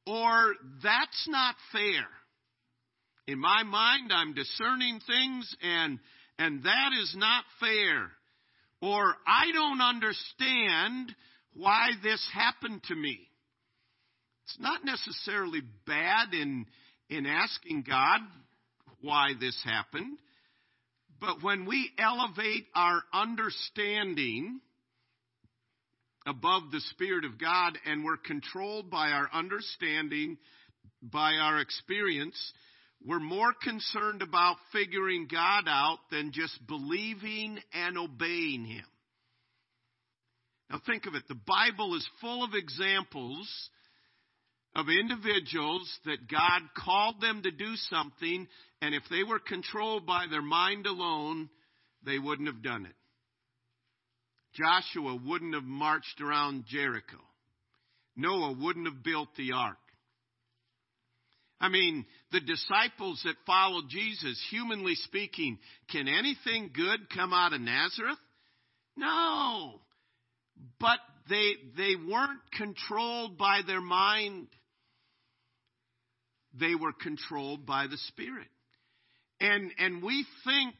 Or 0.05 0.53
that's 0.83 1.27
not 1.27 1.55
fair. 1.71 2.05
In 3.27 3.39
my 3.39 3.63
mind, 3.63 4.11
I'm 4.13 4.33
discerning 4.33 4.99
things 5.07 5.55
and, 5.61 5.99
and 6.37 6.63
that 6.63 6.89
is 7.01 7.15
not 7.17 7.43
fair. 7.59 8.11
Or 8.81 9.15
I 9.25 9.51
don't 9.51 9.81
understand 9.81 11.15
why 11.53 11.89
this 12.03 12.25
happened 12.33 12.83
to 12.83 12.95
me. 12.95 13.19
It's 14.43 14.59
not 14.59 14.85
necessarily 14.85 15.61
bad 15.87 16.33
in, 16.33 16.67
in 17.09 17.25
asking 17.25 17.83
God 17.87 18.21
why 19.01 19.31
this 19.39 19.59
happened, 19.63 20.19
but 21.19 21.41
when 21.41 21.65
we 21.65 21.89
elevate 21.97 22.67
our 22.75 23.01
understanding 23.11 24.59
above 26.25 26.71
the 26.71 26.81
Spirit 26.91 27.25
of 27.25 27.39
God 27.39 27.77
and 27.85 28.03
we're 28.03 28.17
controlled 28.17 28.89
by 28.89 29.09
our 29.09 29.29
understanding, 29.33 30.37
by 31.01 31.33
our 31.33 31.59
experience, 31.59 32.35
we're 33.05 33.19
more 33.19 33.53
concerned 33.61 34.21
about 34.21 34.55
figuring 34.71 35.27
God 35.31 35.65
out 35.67 35.99
than 36.11 36.31
just 36.31 36.65
believing 36.67 37.59
and 37.73 37.97
obeying 37.97 38.65
Him. 38.65 38.85
Now 40.69 40.81
think 40.85 41.05
of 41.05 41.13
it. 41.13 41.23
The 41.27 41.39
Bible 41.45 41.95
is 41.95 42.07
full 42.21 42.43
of 42.43 42.55
examples 42.55 43.69
of 44.75 44.87
individuals 44.89 45.99
that 46.05 46.29
God 46.29 46.61
called 46.75 47.21
them 47.21 47.43
to 47.43 47.51
do 47.51 47.75
something, 47.89 48.47
and 48.81 48.95
if 48.95 49.03
they 49.09 49.23
were 49.23 49.39
controlled 49.39 50.05
by 50.05 50.25
their 50.29 50.41
mind 50.41 50.85
alone, 50.85 51.49
they 52.03 52.19
wouldn't 52.19 52.47
have 52.47 52.63
done 52.63 52.85
it. 52.85 52.95
Joshua 54.55 55.19
wouldn't 55.25 55.53
have 55.53 55.63
marched 55.63 56.21
around 56.21 56.65
Jericho. 56.67 57.17
Noah 58.15 58.55
wouldn't 58.59 58.87
have 58.87 59.03
built 59.03 59.29
the 59.37 59.51
ark. 59.53 59.77
I 61.59 61.69
mean, 61.69 62.05
the 62.31 62.41
disciples 62.41 63.21
that 63.25 63.35
followed 63.45 63.85
Jesus, 63.89 64.41
humanly 64.49 64.95
speaking, 64.95 65.57
can 65.91 66.07
anything 66.07 66.71
good 66.73 67.09
come 67.13 67.33
out 67.33 67.53
of 67.53 67.61
Nazareth? 67.61 68.17
No. 68.97 69.81
But 70.79 70.99
they, 71.29 71.53
they 71.77 71.95
weren't 71.95 72.41
controlled 72.57 73.37
by 73.37 73.61
their 73.65 73.81
mind. 73.81 74.47
They 76.59 76.75
were 76.75 76.93
controlled 76.93 77.65
by 77.65 77.87
the 77.87 77.97
Spirit. 78.09 78.47
And, 79.39 79.71
and 79.79 80.03
we 80.03 80.25
think 80.45 80.75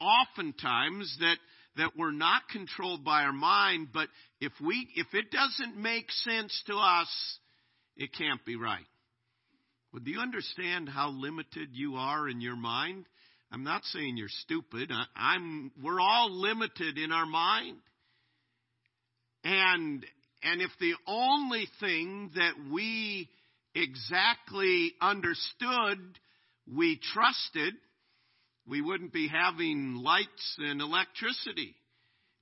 oftentimes 0.00 1.16
that, 1.20 1.36
that 1.76 1.92
we're 1.96 2.12
not 2.12 2.42
controlled 2.50 3.04
by 3.04 3.22
our 3.22 3.32
mind, 3.32 3.88
but 3.92 4.08
if 4.40 4.52
we, 4.60 4.88
if 4.96 5.06
it 5.14 5.30
doesn't 5.30 5.76
make 5.76 6.10
sense 6.10 6.62
to 6.66 6.74
us, 6.76 7.38
it 7.96 8.10
can't 8.16 8.44
be 8.44 8.56
right. 8.56 8.84
Well, 9.92 10.02
do 10.04 10.10
you 10.10 10.20
understand 10.20 10.88
how 10.88 11.10
limited 11.10 11.70
you 11.72 11.96
are 11.96 12.28
in 12.28 12.40
your 12.40 12.56
mind? 12.56 13.06
I'm 13.50 13.64
not 13.64 13.84
saying 13.84 14.16
you're 14.16 14.28
stupid. 14.28 14.90
I, 15.14 15.34
am 15.36 15.70
we're 15.82 16.00
all 16.00 16.30
limited 16.30 16.96
in 16.96 17.12
our 17.12 17.26
mind. 17.26 17.76
And, 19.44 20.04
and 20.42 20.62
if 20.62 20.70
the 20.80 20.94
only 21.06 21.68
thing 21.80 22.30
that 22.34 22.54
we 22.72 23.28
exactly 23.74 24.92
understood, 25.00 25.98
we 26.74 26.98
trusted, 27.12 27.74
we 28.66 28.80
wouldn't 28.80 29.12
be 29.12 29.28
having 29.28 29.94
lights 29.96 30.56
and 30.58 30.80
electricity. 30.80 31.74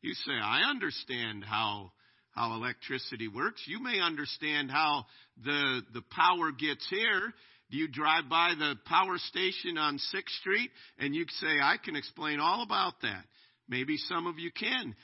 You 0.03 0.15
say, 0.15 0.33
I 0.33 0.71
understand 0.71 1.45
how, 1.45 1.93
how 2.33 2.55
electricity 2.55 3.29
works. 3.29 3.63
You 3.67 3.83
may 3.83 4.01
understand 4.01 4.71
how 4.71 5.07
the, 5.43 5.83
the 5.93 6.03
power 6.11 6.53
gets 6.53 6.87
here. 6.89 7.33
Do 7.71 7.77
you 7.77 7.89
drive 7.89 8.29
by 8.29 8.55
the 8.59 8.75
power 8.87 9.17
station 9.19 9.79
on 9.79 9.99
6th 10.15 10.41
Street 10.41 10.71
and 10.99 11.15
you 11.15 11.25
say, 11.41 11.61
I 11.63 11.77
can 11.83 11.97
explain 11.97 12.41
all 12.41 12.63
about 12.63 12.95
that. 13.03 13.25
Maybe 13.69 13.97
some 13.97 14.27
of 14.27 14.39
you 14.39 14.51
can. 14.51 14.95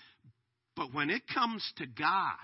But 0.74 0.92
when 0.92 1.10
it 1.10 1.22
comes 1.32 1.64
to 1.78 1.86
God, 1.86 2.34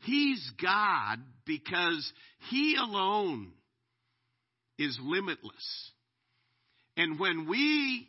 He's 0.00 0.50
God 0.60 1.20
because 1.46 2.12
He 2.50 2.76
alone 2.76 3.52
is 4.78 4.98
limitless. 5.00 5.92
And 6.96 7.18
when 7.18 7.48
we 7.48 8.08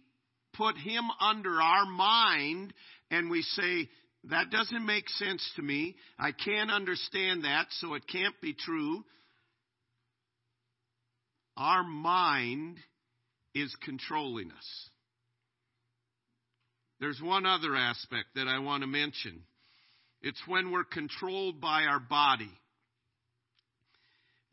put 0.54 0.78
Him 0.78 1.06
under 1.20 1.62
our 1.62 1.86
mind 1.86 2.74
and 3.10 3.30
we 3.30 3.42
say, 3.42 3.90
that 4.30 4.50
doesn't 4.50 4.86
make 4.86 5.10
sense 5.10 5.48
to 5.56 5.62
me, 5.62 5.96
I 6.18 6.32
can't 6.32 6.72
understand 6.72 7.44
that, 7.44 7.68
so 7.72 7.94
it 7.94 8.04
can't 8.08 8.40
be 8.42 8.54
true, 8.54 9.04
our 11.58 11.84
mind 11.84 12.78
is 13.54 13.76
controlling 13.84 14.52
us. 14.52 14.90
There's 17.00 17.22
one 17.22 17.46
other 17.46 17.76
aspect 17.76 18.28
that 18.36 18.48
I 18.48 18.60
want 18.60 18.82
to 18.82 18.88
mention. 18.88 19.44
It's 20.22 20.42
when 20.48 20.72
we're 20.72 20.86
controlled 20.86 21.60
by 21.60 21.84
our 21.84 22.00
body. 22.00 22.52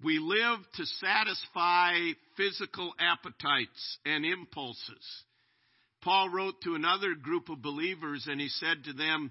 We 0.03 0.19
live 0.19 0.61
to 0.77 0.87
satisfy 0.87 1.95
physical 2.37 2.95
appetites 2.99 3.99
and 4.07 4.25
impulses. 4.25 5.25
Paul 6.03 6.31
wrote 6.31 6.63
to 6.63 6.75
another 6.75 7.15
group 7.15 7.51
of 7.51 7.61
believers 7.61 8.27
and 8.27 8.41
he 8.41 8.49
said 8.49 8.85
to 8.85 8.95
them, 8.95 9.31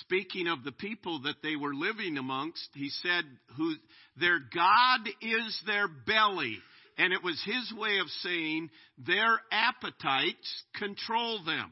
speaking 0.00 0.48
of 0.48 0.64
the 0.64 0.72
people 0.72 1.22
that 1.22 1.36
they 1.42 1.54
were 1.54 1.74
living 1.74 2.18
amongst, 2.18 2.68
he 2.74 2.90
said, 3.02 3.24
who, 3.56 3.74
their 4.16 4.40
God 4.40 5.00
is 5.20 5.62
their 5.66 5.86
belly. 5.86 6.58
And 6.98 7.12
it 7.12 7.22
was 7.22 7.40
his 7.44 7.72
way 7.78 7.98
of 8.00 8.08
saying 8.22 8.70
their 8.98 9.40
appetites 9.50 10.64
control 10.74 11.44
them. 11.44 11.70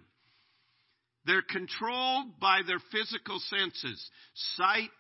They're 1.27 1.43
controlled 1.43 2.41
by 2.41 2.61
their 2.67 2.81
physical 2.91 3.41
senses 3.41 4.11
sight, 4.57 4.91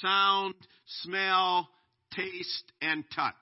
sound, 0.00 0.54
smell, 1.02 1.68
taste, 2.14 2.72
and 2.80 3.04
touch. 3.14 3.34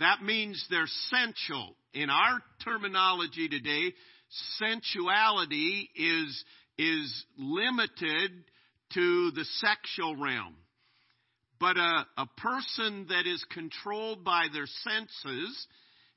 That 0.00 0.22
means 0.22 0.64
they're 0.70 0.86
sensual. 1.10 1.76
In 1.92 2.10
our 2.10 2.40
terminology 2.64 3.48
today, 3.48 3.94
sensuality 4.58 5.88
is, 5.94 6.44
is 6.76 7.24
limited 7.38 8.32
to 8.94 9.30
the 9.30 9.44
sexual 9.60 10.16
realm. 10.16 10.56
But 11.60 11.76
a, 11.76 12.06
a 12.18 12.26
person 12.38 13.06
that 13.08 13.26
is 13.26 13.44
controlled 13.52 14.24
by 14.24 14.46
their 14.52 14.66
senses 14.66 15.66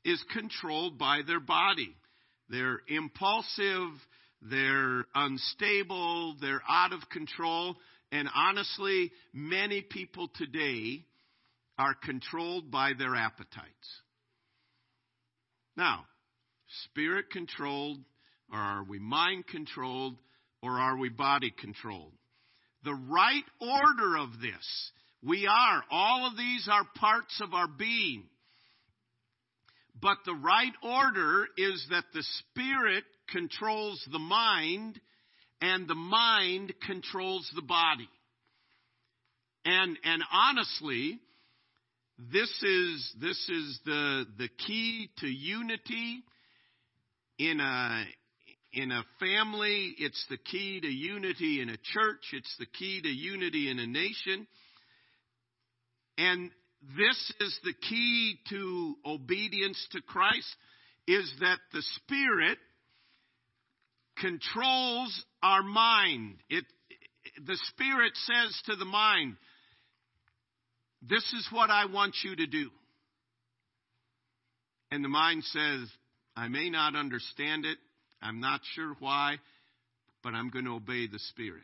is 0.04 0.24
controlled 0.34 0.98
by 0.98 1.22
their 1.26 1.40
body. 1.40 1.96
They're 2.50 2.80
impulsive, 2.88 3.92
they're 4.42 5.06
unstable, 5.16 6.36
they're 6.40 6.62
out 6.70 6.94
of 6.94 7.10
control, 7.10 7.76
and 8.12 8.30
honestly, 8.34 9.12
many 9.34 9.82
people 9.82 10.30
today 10.36 11.06
are 11.78 11.96
controlled 12.04 12.72
by 12.72 12.94
their 12.98 13.16
appetites. 13.16 14.02
Now, 15.76 16.06
spirit 16.86 17.30
controlled, 17.32 18.00
or 18.52 18.60
are 18.60 18.84
we 18.84 19.00
mind 19.00 19.48
controlled, 19.48 20.16
or 20.62 20.80
are 20.80 20.98
we 20.98 21.10
body 21.10 21.54
controlled? 21.60 22.14
The 22.84 22.96
right 22.96 23.44
order 23.60 24.18
of 24.18 24.40
this, 24.40 24.92
we 25.22 25.48
are. 25.48 25.84
All 25.92 26.28
of 26.28 26.38
these 26.38 26.68
are 26.72 26.86
parts 26.96 27.42
of 27.42 27.54
our 27.54 27.68
being. 27.68 28.24
But 30.00 30.18
the 30.26 30.36
right 30.36 30.74
order 30.84 31.48
is 31.58 31.86
that 31.90 32.06
the 32.14 32.24
spirit 32.40 33.04
controls 33.32 34.06
the 34.12 34.20
mind 34.20 35.00
and 35.62 35.88
the 35.88 35.96
mind 35.96 36.74
controls 36.86 37.50
the 37.56 37.62
body. 37.62 38.10
And, 39.66 39.98
and 40.04 40.24
honestly, 40.32 41.20
this 42.32 42.52
is, 42.64 43.14
this 43.20 43.50
is 43.50 43.80
the, 43.86 44.26
the 44.38 44.50
key 44.66 45.10
to 45.20 45.28
unity 45.28 46.24
in 47.38 47.60
a, 47.60 48.04
in 48.74 48.92
a 48.92 49.04
family. 49.20 49.96
It's 49.98 50.26
the 50.30 50.38
key 50.38 50.80
to 50.80 50.88
unity 50.88 51.62
in 51.62 51.70
a 51.70 51.78
church. 51.78 52.24
It's 52.34 52.56
the 52.60 52.66
key 52.66 53.02
to 53.02 53.10
unity 53.10 53.70
in 53.70 53.80
a 53.80 53.88
nation. 53.88 54.48
And 56.18 56.52
this 56.98 57.34
is 57.40 57.60
the 57.64 57.74
key 57.74 58.40
to 58.50 58.96
obedience 59.06 59.86
to 59.92 60.02
Christ 60.02 60.56
is 61.08 61.32
that 61.42 61.60
the 61.74 61.84
Spirit 61.96 62.58
controls 64.22 65.26
our 65.42 65.64
mind. 65.64 66.36
It, 66.50 66.66
the 67.46 67.58
Spirit 67.70 68.14
says 68.16 68.62
to 68.66 68.76
the 68.76 68.86
mind, 68.86 69.36
This 71.02 71.24
is 71.34 71.48
what 71.52 71.70
I 71.70 71.86
want 71.86 72.16
you 72.24 72.36
to 72.36 72.48
do. 72.48 72.70
And 74.92 75.04
the 75.04 75.10
mind 75.10 75.44
says, 75.44 75.90
I 76.36 76.48
may 76.48 76.70
not 76.70 76.96
understand 76.96 77.66
it. 77.66 77.78
I'm 78.22 78.40
not 78.40 78.62
sure 78.74 78.96
why, 79.00 79.38
but 80.24 80.34
I'm 80.34 80.50
going 80.50 80.66
to 80.66 80.76
obey 80.76 81.08
the 81.08 81.20
Spirit. 81.20 81.64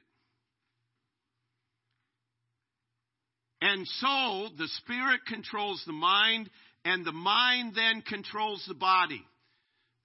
And 3.62 3.88
so 3.88 4.50
the 4.58 4.68
Spirit 4.80 5.22
controls 5.26 5.82
the 5.88 5.94
mind, 5.94 6.50
and 6.84 7.06
the 7.06 7.14
mind 7.14 7.76
then 7.76 8.02
controls 8.02 8.64
the 8.68 8.74
body. 8.74 9.24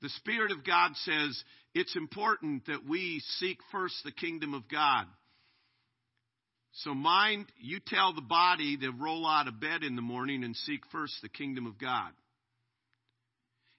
The 0.00 0.08
Spirit 0.10 0.52
of 0.52 0.64
God 0.64 0.92
says, 0.96 1.42
it's 1.74 1.96
important 1.96 2.66
that 2.66 2.86
we 2.88 3.22
seek 3.38 3.58
first 3.72 3.96
the 4.04 4.12
kingdom 4.12 4.54
of 4.54 4.68
God. 4.68 5.06
So, 6.72 6.94
mind, 6.94 7.46
you 7.60 7.80
tell 7.84 8.14
the 8.14 8.20
body 8.20 8.76
to 8.76 8.90
roll 8.90 9.26
out 9.26 9.48
of 9.48 9.60
bed 9.60 9.82
in 9.82 9.96
the 9.96 10.02
morning 10.02 10.44
and 10.44 10.54
seek 10.54 10.80
first 10.92 11.14
the 11.22 11.28
kingdom 11.28 11.66
of 11.66 11.78
God. 11.78 12.10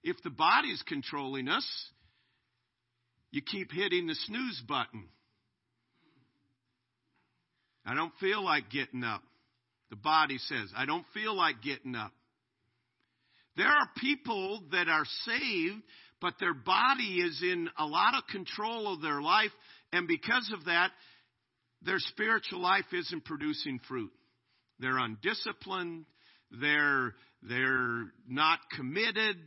If 0.04 0.18
the 0.24 0.30
body's 0.30 0.82
controlling 0.88 1.48
us, 1.48 1.66
you 3.32 3.42
keep 3.42 3.72
hitting 3.72 4.08
the 4.08 4.16
snooze 4.16 4.62
button. 4.68 5.06
I 7.86 7.96
don't 7.96 8.14
feel 8.20 8.44
like 8.44 8.70
getting 8.70 9.04
up. 9.04 9.22
The 9.90 9.96
body 9.96 10.38
says, 10.38 10.72
I 10.76 10.86
don't 10.86 11.06
feel 11.14 11.36
like 11.36 11.62
getting 11.62 11.96
up. 11.96 12.12
There 13.56 13.68
are 13.68 13.90
people 13.98 14.64
that 14.72 14.88
are 14.88 15.06
saved 15.26 15.82
but 16.22 16.36
their 16.40 16.54
body 16.54 17.22
is 17.22 17.42
in 17.42 17.70
a 17.78 17.86
lot 17.86 18.16
of 18.16 18.28
control 18.28 18.94
of 18.94 19.02
their 19.02 19.22
life, 19.22 19.52
and 19.92 20.08
because 20.08 20.52
of 20.54 20.66
that, 20.66 20.92
their 21.82 22.00
spiritual 22.00 22.60
life 22.60 22.86
isn't 22.92 23.26
producing 23.26 23.80
fruit. 23.88 24.12
They're 24.80 24.98
undisciplined, 24.98 26.06
they're, 26.52 27.14
they're 27.42 28.06
not 28.28 28.60
committed. 28.76 29.38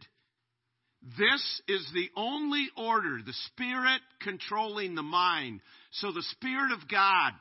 This 1.19 1.63
is 1.67 1.91
the 1.95 2.09
only 2.17 2.69
order, 2.77 3.19
the 3.25 3.35
Spirit 3.53 4.01
controlling 4.21 4.95
the 4.95 5.03
mind. 5.03 5.61
So 5.93 6.13
the 6.13 6.23
Spirit 6.23 6.73
of 6.73 6.89
God, 6.89 7.33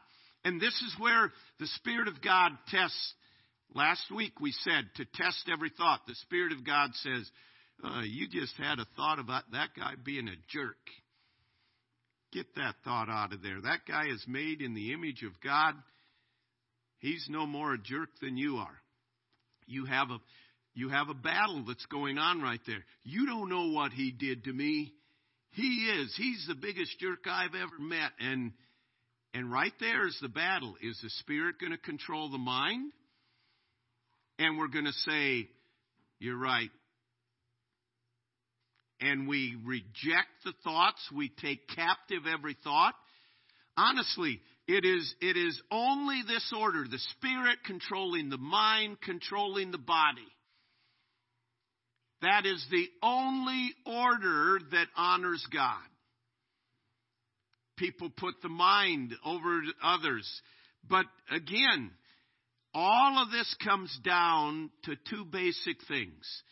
and 0.43 0.59
this 0.59 0.73
is 0.73 0.95
where 0.97 1.31
the 1.59 1.67
Spirit 1.67 2.07
of 2.07 2.21
God 2.21 2.51
tests. 2.69 3.13
Last 3.73 4.03
week 4.13 4.39
we 4.41 4.51
said 4.51 4.89
to 4.95 5.05
test 5.13 5.49
every 5.51 5.71
thought. 5.77 6.01
The 6.07 6.15
Spirit 6.15 6.53
of 6.53 6.65
God 6.65 6.89
says, 6.95 7.29
uh, 7.83 8.01
you 8.03 8.27
just 8.27 8.55
had 8.57 8.79
a 8.79 8.85
thought 8.95 9.19
about 9.19 9.43
that 9.51 9.69
guy 9.75 9.93
being 10.03 10.27
a 10.27 10.35
jerk. 10.49 10.77
Get 12.31 12.45
that 12.55 12.75
thought 12.83 13.09
out 13.09 13.33
of 13.33 13.41
there. 13.41 13.59
That 13.61 13.81
guy 13.87 14.05
is 14.09 14.23
made 14.27 14.61
in 14.61 14.73
the 14.73 14.93
image 14.93 15.23
of 15.23 15.31
God. 15.43 15.73
He's 16.99 17.25
no 17.29 17.45
more 17.45 17.73
a 17.73 17.77
jerk 17.77 18.09
than 18.21 18.37
you 18.37 18.57
are. 18.57 18.77
You 19.65 19.85
have 19.85 20.11
a 20.11 20.17
you 20.73 20.89
have 20.89 21.09
a 21.09 21.13
battle 21.13 21.65
that's 21.67 21.85
going 21.87 22.17
on 22.17 22.41
right 22.41 22.61
there. 22.65 22.85
You 23.03 23.25
don't 23.25 23.49
know 23.49 23.71
what 23.71 23.91
he 23.91 24.11
did 24.11 24.45
to 24.45 24.53
me. 24.53 24.93
He 25.51 25.91
is. 25.99 26.13
He's 26.15 26.45
the 26.47 26.55
biggest 26.55 26.97
jerk 26.99 27.25
I've 27.29 27.55
ever 27.55 27.79
met. 27.79 28.11
And 28.19 28.53
and 29.33 29.51
right 29.51 29.73
there 29.79 30.07
is 30.07 30.17
the 30.21 30.29
battle. 30.29 30.75
Is 30.81 30.99
the 31.01 31.09
spirit 31.19 31.55
going 31.59 31.71
to 31.71 31.77
control 31.77 32.29
the 32.29 32.37
mind? 32.37 32.91
And 34.39 34.57
we're 34.57 34.67
going 34.67 34.85
to 34.85 34.93
say, 34.93 35.49
You're 36.19 36.37
right 36.37 36.69
and 39.01 39.27
we 39.27 39.57
reject 39.65 40.29
the 40.45 40.53
thoughts, 40.63 41.01
we 41.13 41.29
take 41.41 41.67
captive 41.75 42.23
every 42.31 42.55
thought. 42.63 42.93
Honestly, 43.75 44.39
it 44.67 44.85
is, 44.85 45.13
it 45.21 45.35
is 45.35 45.59
only 45.71 46.21
this 46.27 46.53
order 46.57 46.85
the 46.89 46.99
spirit 47.17 47.57
controlling 47.65 48.29
the 48.29 48.37
mind, 48.37 49.01
controlling 49.01 49.71
the 49.71 49.79
body. 49.79 50.21
That 52.21 52.45
is 52.45 52.63
the 52.69 52.87
only 53.01 53.73
order 53.85 54.59
that 54.71 54.87
honors 54.95 55.45
God. 55.51 55.79
People 57.77 58.11
put 58.15 58.35
the 58.43 58.49
mind 58.49 59.15
over 59.25 59.61
others. 59.83 60.29
But 60.87 61.05
again, 61.31 61.89
all 62.75 63.23
of 63.23 63.31
this 63.31 63.55
comes 63.63 63.97
down 64.03 64.69
to 64.83 64.95
two 65.09 65.25
basic 65.25 65.77
things 65.87 66.43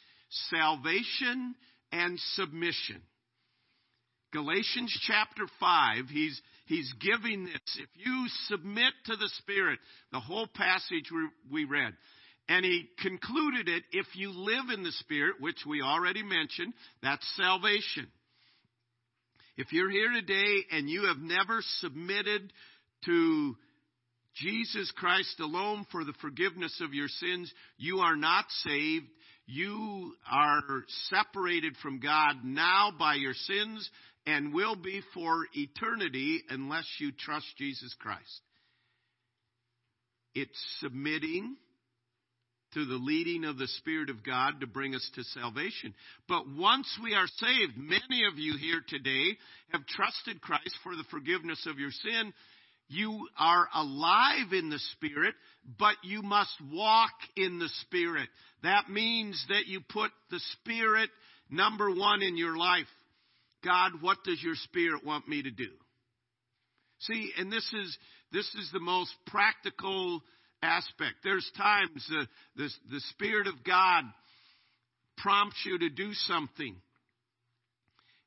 salvation 0.50 1.56
and 1.92 2.20
submission. 2.36 3.02
Galatians 4.32 4.96
chapter 5.08 5.48
5, 5.60 6.06
he's, 6.10 6.40
he's 6.68 6.94
giving 7.02 7.46
this. 7.46 7.80
If 7.80 7.90
you 7.96 8.26
submit 8.48 8.94
to 9.06 9.16
the 9.16 9.30
Spirit, 9.40 9.80
the 10.12 10.20
whole 10.20 10.48
passage 10.48 11.10
we, 11.12 11.30
we 11.52 11.66
read, 11.66 11.94
and 12.48 12.64
he 12.64 12.88
concluded 13.00 13.68
it, 13.68 13.84
if 13.92 14.06
you 14.16 14.32
live 14.32 14.70
in 14.74 14.84
the 14.84 14.92
Spirit, 14.92 15.36
which 15.40 15.58
we 15.68 15.82
already 15.82 16.24
mentioned, 16.24 16.74
that's 17.02 17.26
salvation. 17.38 18.08
If 19.58 19.72
you're 19.72 19.92
here 19.92 20.12
today 20.14 20.64
and 20.72 20.90
you 20.90 21.06
have 21.08 21.18
never 21.18 21.60
submitted 21.80 22.54
to 23.06 23.56
Jesus 24.36 24.92
Christ 24.96 25.40
alone 25.40 25.86
for 25.92 26.04
the 26.04 26.14
forgiveness 26.22 26.80
of 26.82 26.94
your 26.94 27.08
sins, 27.08 27.52
you 27.78 28.00
are 28.00 28.16
not 28.16 28.46
saved 28.64 29.08
you 29.50 30.14
are 30.32 30.62
separated 31.10 31.76
from 31.82 32.00
God 32.00 32.44
now 32.44 32.92
by 32.98 33.16
your 33.16 33.34
sins 33.34 33.90
and 34.26 34.54
will 34.54 34.76
be 34.76 35.02
for 35.14 35.46
eternity 35.54 36.42
unless 36.50 36.86
you 37.00 37.12
trust 37.12 37.48
Jesus 37.58 37.94
Christ. 38.00 38.42
It's 40.36 40.78
submitting 40.80 41.56
to 42.76 42.86
the 42.86 42.96
leading 42.96 43.46
of 43.46 43.58
the 43.58 43.68
Spirit 43.80 44.12
of 44.12 44.24
God 44.24 44.62
to 44.62 44.68
bring 44.68 44.94
us 44.94 45.10
to 45.16 45.24
salvation. 45.24 45.96
But 46.28 46.44
once 46.56 46.88
we 47.02 47.16
are 47.16 47.26
saved, 47.38 47.74
many 47.76 48.26
of 48.32 48.38
you 48.38 48.56
here 48.58 48.82
today 48.88 49.38
have 49.70 49.86
trusted 49.88 50.42
Christ 50.42 50.78
for 50.84 50.96
the 50.96 51.06
forgiveness 51.10 51.66
of 51.68 51.80
your 51.80 51.92
sin. 51.92 52.34
You 52.90 53.28
are 53.38 53.68
alive 53.74 54.52
in 54.52 54.70
the 54.70 54.80
Spirit, 54.94 55.36
but 55.78 55.96
you 56.04 56.24
must 56.24 56.56
walk 56.74 57.14
in 57.36 57.60
the 57.60 57.70
Spirit. 57.82 58.28
That 58.64 58.90
means 58.90 59.44
that 59.50 59.68
you 59.68 59.80
put 59.88 60.12
the 60.32 60.40
Spirit 60.54 61.12
number 61.52 61.94
one 61.94 62.24
in 62.24 62.36
your 62.36 62.58
life. 62.58 62.88
God, 63.64 63.92
what 64.02 64.24
does 64.24 64.42
your 64.42 64.56
Spirit 64.56 65.06
want 65.06 65.28
me 65.28 65.44
to 65.44 65.52
do? 65.52 65.70
See, 67.02 67.32
and 67.38 67.52
this 67.52 67.72
is, 67.74 67.98
this 68.32 68.48
is 68.56 68.70
the 68.74 68.80
most 68.80 69.12
practical 69.28 70.22
aspect. 70.64 71.18
There's 71.24 71.50
times 71.56 72.06
the, 72.10 72.28
the, 72.56 72.70
the 72.92 73.02
Spirit 73.12 73.46
of 73.46 73.64
God 73.64 74.04
prompts 75.18 75.64
you 75.64 75.78
to 75.78 75.90
do 75.90 76.14
something. 76.14 76.76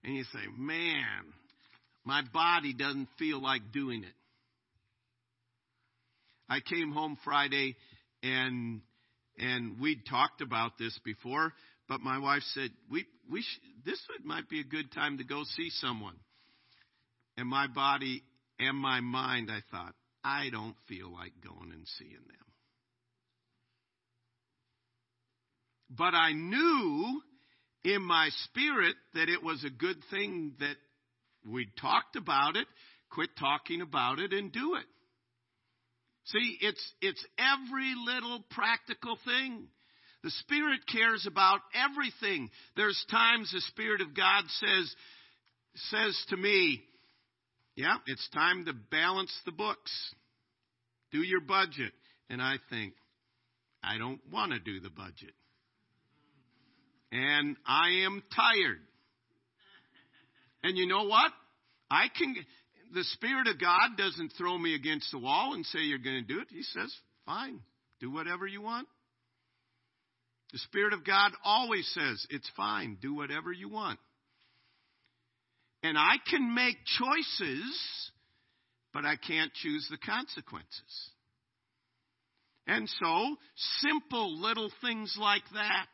And 0.05 0.17
you 0.17 0.25
say, 0.25 0.47
man, 0.57 1.25
my 2.05 2.23
body 2.33 2.73
doesn't 2.73 3.09
feel 3.19 3.43
like 3.43 3.73
doing 3.73 4.05
it. 4.05 4.15
I 6.53 6.61
came 6.61 6.93
home 6.93 7.17
Friday 7.25 7.77
and 8.23 8.83
and 9.39 9.81
we'd 9.81 10.05
talked 10.05 10.43
about 10.43 10.73
this 10.79 10.99
before, 11.03 11.55
but 11.89 12.03
my 12.03 12.19
wife 12.19 12.43
said 12.53 12.69
we 12.91 13.07
we 13.31 13.41
sh- 13.41 13.61
this 13.87 13.99
might 14.23 14.51
be 14.51 14.61
a 14.61 14.65
good 14.65 14.93
time 14.93 15.17
to 15.17 15.25
go 15.25 15.45
see 15.57 15.71
someone. 15.71 16.17
And 17.39 17.49
my 17.49 17.69
body 17.69 18.23
and 18.59 18.77
my 18.77 19.01
mind, 19.01 19.51
I 19.51 19.61
thought, 19.71 19.95
I 20.23 20.51
don't 20.51 20.77
feel 20.89 21.11
like 21.11 21.33
going 21.43 21.73
and 21.73 21.87
seeing 21.99 22.13
them. 22.13 22.47
But 25.89 26.15
I 26.15 26.33
knew 26.33 27.23
in 27.83 28.03
my 28.03 28.29
spirit 28.45 28.97
that 29.15 29.31
it 29.31 29.43
was 29.43 29.65
a 29.65 29.71
good 29.71 29.97
thing 30.11 30.53
that 30.61 30.77
we 31.51 31.69
talked 31.81 32.17
about 32.17 32.57
it, 32.57 32.67
quit 33.11 33.31
talking 33.39 33.81
about 33.81 34.19
it, 34.19 34.35
and 34.35 34.53
do 34.53 34.75
it. 34.75 34.85
See, 36.27 36.59
it's, 36.61 36.93
it's 37.01 37.25
every 37.39 37.95
little 38.07 38.45
practical 38.51 39.19
thing. 39.25 39.67
The 40.23 40.31
Spirit 40.31 40.81
cares 40.91 41.27
about 41.27 41.61
everything. 41.75 42.51
There's 42.77 43.05
times 43.11 43.51
the 43.53 43.61
Spirit 43.63 44.01
of 44.01 44.15
God 44.15 44.45
says, 44.61 44.95
says 45.91 46.25
to 46.29 46.37
me, 46.37 46.83
yeah, 47.75 47.97
it's 48.07 48.29
time 48.31 48.67
to 48.67 48.73
balance 48.73 49.37
the 49.45 49.53
books. 49.53 49.91
Do 51.11 51.19
your 51.19 51.41
budget. 51.41 51.93
And 52.31 52.41
I 52.41 52.57
think, 52.71 52.95
I 53.83 53.99
don't 53.99 54.21
want 54.31 54.53
to 54.53 54.61
do 54.61 54.79
the 54.81 54.91
budget. 54.91 55.35
And 57.11 57.57
I 57.67 58.05
am 58.05 58.23
tired. 58.35 58.79
And 60.63 60.79
you 60.79 60.87
know 60.87 61.05
what? 61.05 61.33
I 61.91 62.07
can, 62.17 62.35
the 62.93 63.05
Spirit 63.05 63.47
of 63.49 63.61
God 63.61 63.97
doesn't 63.97 64.35
throw 64.39 64.57
me 64.57 64.75
against 64.75 65.11
the 65.11 65.19
wall 65.19 65.55
and 65.55 65.65
say 65.67 65.81
you're 65.81 65.99
going 65.99 66.25
to 66.27 66.35
do 66.35 66.41
it. 66.41 66.49
He 66.51 66.63
says, 66.63 66.95
fine, 67.25 67.61
do 68.01 68.11
whatever 68.11 68.47
you 68.47 68.61
want. 68.61 68.89
The 70.53 70.59
Spirit 70.59 70.93
of 70.93 71.05
God 71.05 71.33
always 71.45 71.91
says, 71.95 72.27
it's 72.29 72.51
fine, 72.57 72.99
do 73.01 73.15
whatever 73.15 73.51
you 73.51 73.71
want. 73.71 73.99
And 75.83 75.97
I 75.97 76.17
can 76.31 76.55
make 76.55 76.77
choices, 76.99 78.11
but 78.93 79.05
I 79.05 79.17
can't 79.17 79.53
choose 79.55 79.87
the 79.91 79.97
consequences. 79.97 81.11
And 82.67 82.89
so, 83.01 83.37
simple 83.81 84.41
little 84.41 84.71
things 84.83 85.17
like 85.19 85.43
that. 85.55 85.87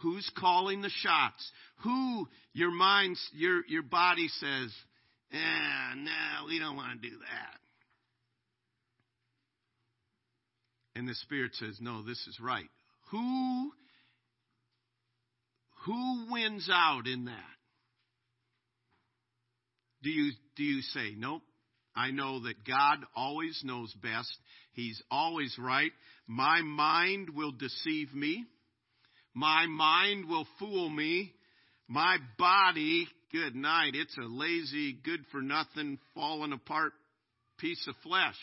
Who's 0.00 0.30
calling 0.38 0.80
the 0.80 0.90
shots? 0.90 1.50
Who 1.82 2.28
your 2.52 2.70
mind, 2.70 3.16
your, 3.34 3.62
your 3.66 3.82
body 3.82 4.28
says, 4.28 4.72
eh, 5.32 5.94
no, 5.96 6.46
we 6.46 6.58
don't 6.58 6.76
want 6.76 7.00
to 7.00 7.08
do 7.08 7.16
that. 7.16 7.58
And 10.94 11.08
the 11.08 11.14
Spirit 11.14 11.54
says, 11.54 11.78
no, 11.80 12.02
this 12.02 12.18
is 12.26 12.38
right. 12.40 12.68
Who, 13.10 13.72
who 15.84 16.26
wins 16.30 16.68
out 16.72 17.06
in 17.06 17.26
that? 17.26 17.34
Do 20.02 20.10
you, 20.10 20.32
do 20.56 20.62
you 20.62 20.82
say, 20.82 21.14
nope, 21.16 21.42
I 21.94 22.12
know 22.12 22.40
that 22.44 22.64
God 22.64 22.98
always 23.16 23.60
knows 23.64 23.92
best. 23.94 24.32
He's 24.72 25.02
always 25.10 25.56
right. 25.58 25.90
My 26.28 26.62
mind 26.62 27.30
will 27.30 27.52
deceive 27.52 28.14
me. 28.14 28.46
My 29.38 29.66
mind 29.66 30.28
will 30.28 30.48
fool 30.58 30.90
me. 30.90 31.32
My 31.86 32.16
body, 32.38 33.06
good 33.30 33.54
night, 33.54 33.92
it's 33.94 34.16
a 34.18 34.26
lazy, 34.26 34.94
good 35.04 35.20
for 35.30 35.40
nothing, 35.40 36.00
falling 36.12 36.52
apart 36.52 36.92
piece 37.58 37.86
of 37.86 37.94
flesh. 38.02 38.34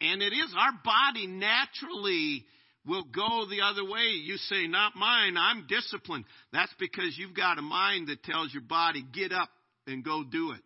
And 0.00 0.22
it 0.22 0.32
is, 0.32 0.54
our 0.56 0.78
body 0.84 1.26
naturally 1.26 2.44
will 2.86 3.02
go 3.02 3.46
the 3.50 3.62
other 3.62 3.84
way. 3.84 4.12
You 4.22 4.36
say, 4.36 4.68
not 4.68 4.94
mine, 4.94 5.36
I'm 5.36 5.66
disciplined. 5.66 6.24
That's 6.52 6.72
because 6.78 7.18
you've 7.18 7.34
got 7.34 7.58
a 7.58 7.62
mind 7.62 8.06
that 8.08 8.22
tells 8.22 8.54
your 8.54 8.62
body, 8.62 9.04
get 9.12 9.32
up 9.32 9.50
and 9.88 10.04
go 10.04 10.22
do 10.22 10.52
it. 10.52 10.60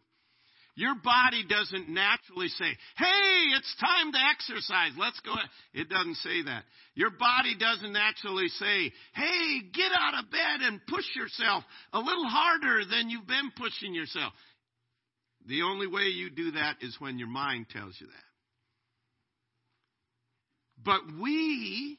Your 0.76 0.94
body 0.96 1.44
doesn't 1.48 1.88
naturally 1.88 2.48
say, 2.48 2.76
hey, 2.96 3.56
it's 3.56 3.76
time 3.80 4.12
to 4.12 4.18
exercise. 4.32 4.90
Let's 4.98 5.20
go. 5.20 5.34
It 5.72 5.88
doesn't 5.88 6.16
say 6.16 6.42
that. 6.42 6.64
Your 6.96 7.10
body 7.10 7.54
doesn't 7.58 7.92
naturally 7.92 8.48
say, 8.48 8.92
hey, 9.14 9.60
get 9.72 9.92
out 9.96 10.18
of 10.18 10.30
bed 10.32 10.62
and 10.62 10.80
push 10.88 11.04
yourself 11.14 11.62
a 11.92 11.98
little 11.98 12.26
harder 12.26 12.84
than 12.90 13.08
you've 13.08 13.26
been 13.26 13.52
pushing 13.56 13.94
yourself. 13.94 14.32
The 15.46 15.62
only 15.62 15.87
way 15.87 16.04
you 16.04 16.30
do 16.30 16.52
that 16.52 16.76
is 16.80 16.96
when 16.98 17.18
your 17.18 17.28
mind 17.28 17.66
tells 17.68 17.96
you 18.00 18.08
that. 18.08 18.12
But 20.84 21.00
we, 21.22 21.98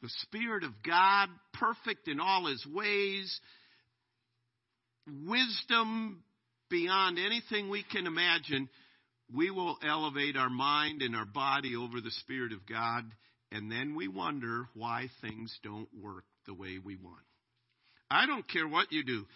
the 0.00 0.08
Spirit 0.22 0.64
of 0.64 0.70
God, 0.84 1.28
perfect 1.52 2.08
in 2.08 2.20
all 2.20 2.46
His 2.46 2.64
ways, 2.66 3.38
wisdom 5.26 6.22
beyond 6.70 7.18
anything 7.18 7.68
we 7.68 7.82
can 7.82 8.06
imagine, 8.06 8.68
we 9.34 9.50
will 9.50 9.76
elevate 9.86 10.36
our 10.36 10.50
mind 10.50 11.02
and 11.02 11.14
our 11.14 11.26
body 11.26 11.76
over 11.76 12.00
the 12.00 12.10
Spirit 12.10 12.52
of 12.52 12.66
God, 12.66 13.04
and 13.52 13.70
then 13.70 13.94
we 13.94 14.08
wonder 14.08 14.68
why 14.74 15.08
things 15.20 15.56
don't 15.62 15.88
work 16.02 16.24
the 16.46 16.54
way 16.54 16.78
we 16.82 16.96
want. 16.96 17.22
I 18.10 18.26
don't 18.26 18.48
care 18.48 18.66
what 18.66 18.90
you 18.90 19.04
do. 19.04 19.26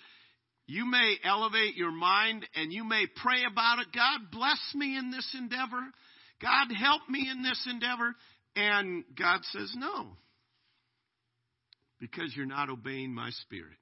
You 0.67 0.87
may 0.87 1.17
elevate 1.25 1.77
your 1.77 1.91
mind 1.91 2.47
and 2.55 2.73
you 2.73 2.85
may 2.85 3.07
pray 3.23 3.43
about 3.51 3.81
it. 3.81 3.89
God, 3.95 4.31
bless 4.31 4.61
me 4.75 4.97
in 4.97 5.11
this 5.11 5.29
endeavor. 5.37 5.83
God, 6.41 6.69
help 6.75 7.03
me 7.09 7.29
in 7.31 7.43
this 7.43 7.67
endeavor. 7.71 8.15
And 8.57 9.05
God 9.19 9.41
says, 9.53 9.73
no, 9.77 10.09
because 12.01 12.33
you're 12.35 12.47
not 12.47 12.71
obeying 12.71 13.13
my 13.13 13.31
spirit. 13.31 13.77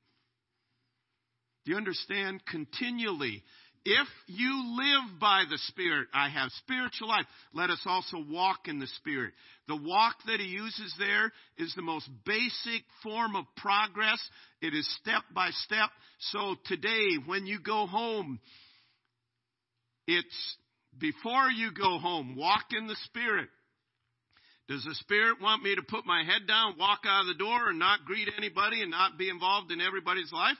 Do 1.64 1.72
you 1.72 1.76
understand? 1.76 2.42
Continually. 2.46 3.42
If 3.84 4.08
you 4.26 4.76
live 4.76 5.18
by 5.20 5.44
the 5.48 5.56
Spirit, 5.68 6.08
I 6.12 6.28
have 6.28 6.50
spiritual 6.58 7.08
life. 7.08 7.24
Let 7.54 7.70
us 7.70 7.80
also 7.86 8.18
walk 8.28 8.68
in 8.68 8.78
the 8.78 8.86
Spirit. 8.98 9.32
The 9.68 9.76
walk 9.76 10.16
that 10.26 10.38
he 10.38 10.46
uses 10.46 10.94
there 10.98 11.32
is 11.56 11.72
the 11.74 11.82
most 11.82 12.08
basic 12.26 12.82
form 13.02 13.36
of 13.36 13.46
progress. 13.56 14.20
It 14.60 14.74
is 14.74 14.86
step 15.00 15.22
by 15.34 15.50
step. 15.50 15.88
So 16.32 16.56
today, 16.66 17.16
when 17.24 17.46
you 17.46 17.58
go 17.58 17.86
home, 17.86 18.38
it's 20.06 20.56
before 20.98 21.48
you 21.48 21.70
go 21.72 21.98
home, 21.98 22.36
walk 22.36 22.66
in 22.72 22.86
the 22.86 22.96
Spirit. 23.06 23.48
Does 24.68 24.84
the 24.84 24.94
Spirit 24.96 25.40
want 25.40 25.62
me 25.62 25.74
to 25.74 25.82
put 25.82 26.04
my 26.04 26.22
head 26.22 26.46
down, 26.46 26.76
walk 26.78 27.00
out 27.06 27.22
of 27.22 27.26
the 27.28 27.34
door, 27.34 27.70
and 27.70 27.78
not 27.78 28.04
greet 28.04 28.28
anybody 28.36 28.82
and 28.82 28.90
not 28.90 29.16
be 29.16 29.30
involved 29.30 29.72
in 29.72 29.80
everybody's 29.80 30.30
life? 30.32 30.58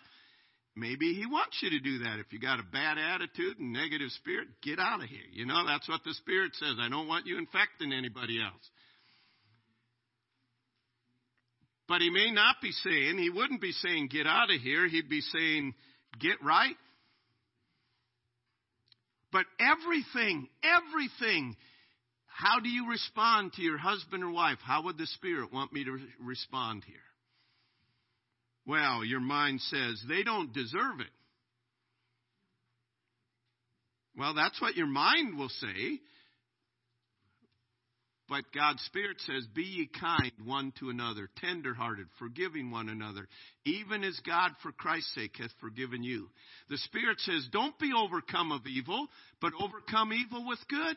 Maybe 0.77 1.15
he 1.15 1.27
wants 1.27 1.59
you 1.63 1.71
to 1.71 1.81
do 1.81 1.99
that. 2.05 2.21
If 2.21 2.33
you 2.33 2.39
got 2.39 2.61
a 2.61 2.63
bad 2.63 2.97
attitude 2.97 3.59
and 3.59 3.73
negative 3.73 4.11
spirit, 4.13 4.49
get 4.63 4.79
out 4.79 5.03
of 5.03 5.09
here. 5.09 5.27
You 5.33 5.45
know, 5.45 5.67
that's 5.67 5.89
what 5.89 6.05
the 6.05 6.15
Spirit 6.15 6.53
says. 6.55 6.77
I 6.81 6.89
don't 6.89 7.09
want 7.09 7.27
you 7.27 7.39
infecting 7.39 7.93
anybody 7.93 8.41
else. 8.41 8.71
But 11.89 12.01
he 12.03 12.11
may 12.11 12.31
not 12.31 12.57
be 12.63 12.71
saying, 12.71 13.19
he 13.19 13.31
wouldn't 13.31 13.61
be 13.61 13.73
saying, 13.73 14.09
get 14.13 14.27
out 14.27 14.49
of 14.49 14.61
here. 14.61 14.89
He'd 14.89 15.09
be 15.09 15.21
saying, 15.21 15.75
get 16.21 16.37
right. 16.43 16.77
But 19.33 19.47
everything, 19.59 20.49
everything, 20.63 21.57
how 22.27 22.61
do 22.61 22.69
you 22.69 22.89
respond 22.89 23.55
to 23.55 23.63
your 23.63 23.77
husband 23.77 24.23
or 24.23 24.31
wife? 24.31 24.59
How 24.63 24.85
would 24.85 24.99
the 24.99 25.07
Spirit 25.07 25.53
want 25.53 25.73
me 25.73 25.85
to 25.85 25.93
re- 25.93 26.09
respond 26.21 26.85
here? 26.87 26.97
Well, 28.67 29.05
your 29.05 29.21
mind 29.21 29.61
says 29.63 30.03
they 30.09 30.23
don't 30.23 30.53
deserve 30.53 31.01
it. 31.01 31.13
Well, 34.17 34.35
that's 34.35 34.61
what 34.61 34.77
your 34.77 34.87
mind 34.87 35.39
will 35.39 35.49
say. 35.49 36.01
But 38.29 38.45
God's 38.55 38.81
Spirit 38.83 39.17
says, 39.27 39.45
Be 39.55 39.65
ye 39.65 39.91
kind 39.99 40.31
one 40.45 40.73
to 40.79 40.89
another, 40.89 41.29
tenderhearted, 41.39 42.07
forgiving 42.21 42.71
one 42.71 42.89
another, 42.89 43.27
even 43.67 44.05
as 44.05 44.19
God 44.25 44.53
for 44.63 44.71
Christ's 44.71 45.15
sake 45.17 45.33
hath 45.39 45.51
forgiven 45.61 46.05
you. 46.05 46.29
The 46.69 46.79
Spirit 46.79 47.19
says, 47.21 47.49
Don't 47.51 47.77
be 47.81 47.91
overcome 47.93 48.53
of 48.53 48.67
evil, 48.69 49.09
but 49.41 49.53
overcome 49.61 50.13
evil 50.13 50.47
with 50.47 50.61
good. 50.69 50.97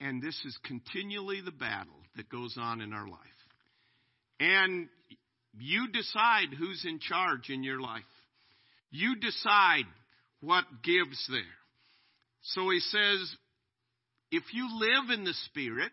And 0.00 0.22
this 0.22 0.38
is 0.44 0.58
continually 0.64 1.40
the 1.40 1.50
battle 1.50 1.94
that 2.16 2.28
goes 2.28 2.56
on 2.60 2.82
in 2.82 2.92
our 2.92 3.08
life. 3.08 3.20
And 4.44 4.88
you 5.58 5.88
decide 5.88 6.48
who's 6.58 6.84
in 6.84 6.98
charge 6.98 7.48
in 7.48 7.62
your 7.62 7.80
life. 7.80 8.02
You 8.90 9.16
decide 9.16 9.86
what 10.42 10.64
gives 10.82 11.26
there. 11.30 11.40
So 12.42 12.68
he 12.68 12.80
says, 12.80 13.36
if 14.30 14.42
you 14.52 14.68
live 14.78 15.10
in 15.18 15.24
the 15.24 15.32
Spirit, 15.46 15.92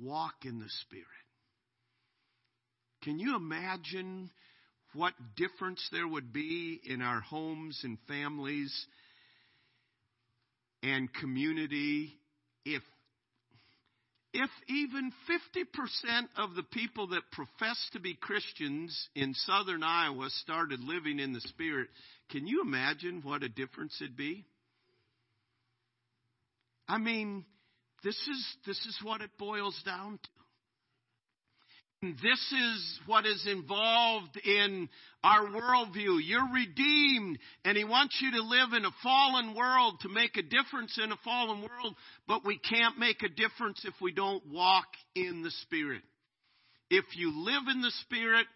walk 0.00 0.32
in 0.44 0.58
the 0.58 0.70
Spirit. 0.80 1.06
Can 3.02 3.18
you 3.18 3.36
imagine 3.36 4.30
what 4.94 5.12
difference 5.36 5.86
there 5.92 6.08
would 6.08 6.32
be 6.32 6.80
in 6.82 7.02
our 7.02 7.20
homes 7.20 7.80
and 7.84 7.98
families 8.08 8.86
and 10.82 11.12
community 11.12 12.14
if 12.64 12.82
if 14.32 14.50
even 14.68 15.12
50% 15.28 16.22
of 16.36 16.54
the 16.54 16.62
people 16.62 17.08
that 17.08 17.30
profess 17.32 17.90
to 17.92 18.00
be 18.00 18.14
Christians 18.14 19.08
in 19.14 19.34
southern 19.34 19.82
Iowa 19.82 20.28
started 20.42 20.80
living 20.80 21.18
in 21.18 21.32
the 21.32 21.40
Spirit, 21.40 21.88
can 22.30 22.46
you 22.46 22.62
imagine 22.62 23.20
what 23.22 23.42
a 23.42 23.48
difference 23.48 23.96
it'd 24.00 24.16
be? 24.16 24.46
I 26.88 26.98
mean, 26.98 27.44
this 28.02 28.16
is, 28.16 28.56
this 28.66 28.78
is 28.86 28.98
what 29.02 29.20
it 29.20 29.30
boils 29.38 29.80
down 29.84 30.18
to. 30.22 30.28
This 32.02 32.52
is 32.52 33.00
what 33.06 33.26
is 33.26 33.46
involved 33.46 34.36
in 34.44 34.88
our 35.22 35.46
worldview. 35.46 36.18
You're 36.24 36.52
redeemed, 36.52 37.38
and 37.64 37.76
He 37.76 37.84
wants 37.84 38.18
you 38.20 38.32
to 38.32 38.42
live 38.42 38.72
in 38.72 38.84
a 38.84 38.90
fallen 39.04 39.54
world 39.54 40.00
to 40.00 40.08
make 40.08 40.36
a 40.36 40.42
difference 40.42 40.98
in 41.02 41.12
a 41.12 41.16
fallen 41.22 41.60
world, 41.60 41.94
but 42.26 42.44
we 42.44 42.58
can't 42.58 42.98
make 42.98 43.22
a 43.22 43.28
difference 43.28 43.84
if 43.84 43.94
we 44.00 44.10
don't 44.10 44.44
walk 44.50 44.86
in 45.14 45.44
the 45.44 45.52
Spirit. 45.62 46.02
If 46.90 47.04
you 47.14 47.44
live 47.44 47.62
in 47.70 47.82
the 47.82 47.92
Spirit, 48.00 48.46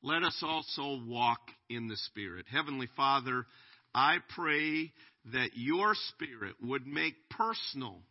let 0.00 0.22
us 0.22 0.40
also 0.40 1.00
walk 1.04 1.40
in 1.68 1.88
the 1.88 1.96
Spirit. 1.96 2.46
Heavenly 2.48 2.88
Father, 2.96 3.44
I 3.92 4.18
pray 4.36 4.92
that 5.32 5.50
your 5.54 5.96
Spirit 6.10 6.54
would 6.62 6.86
make 6.86 7.14
personal 7.28 8.02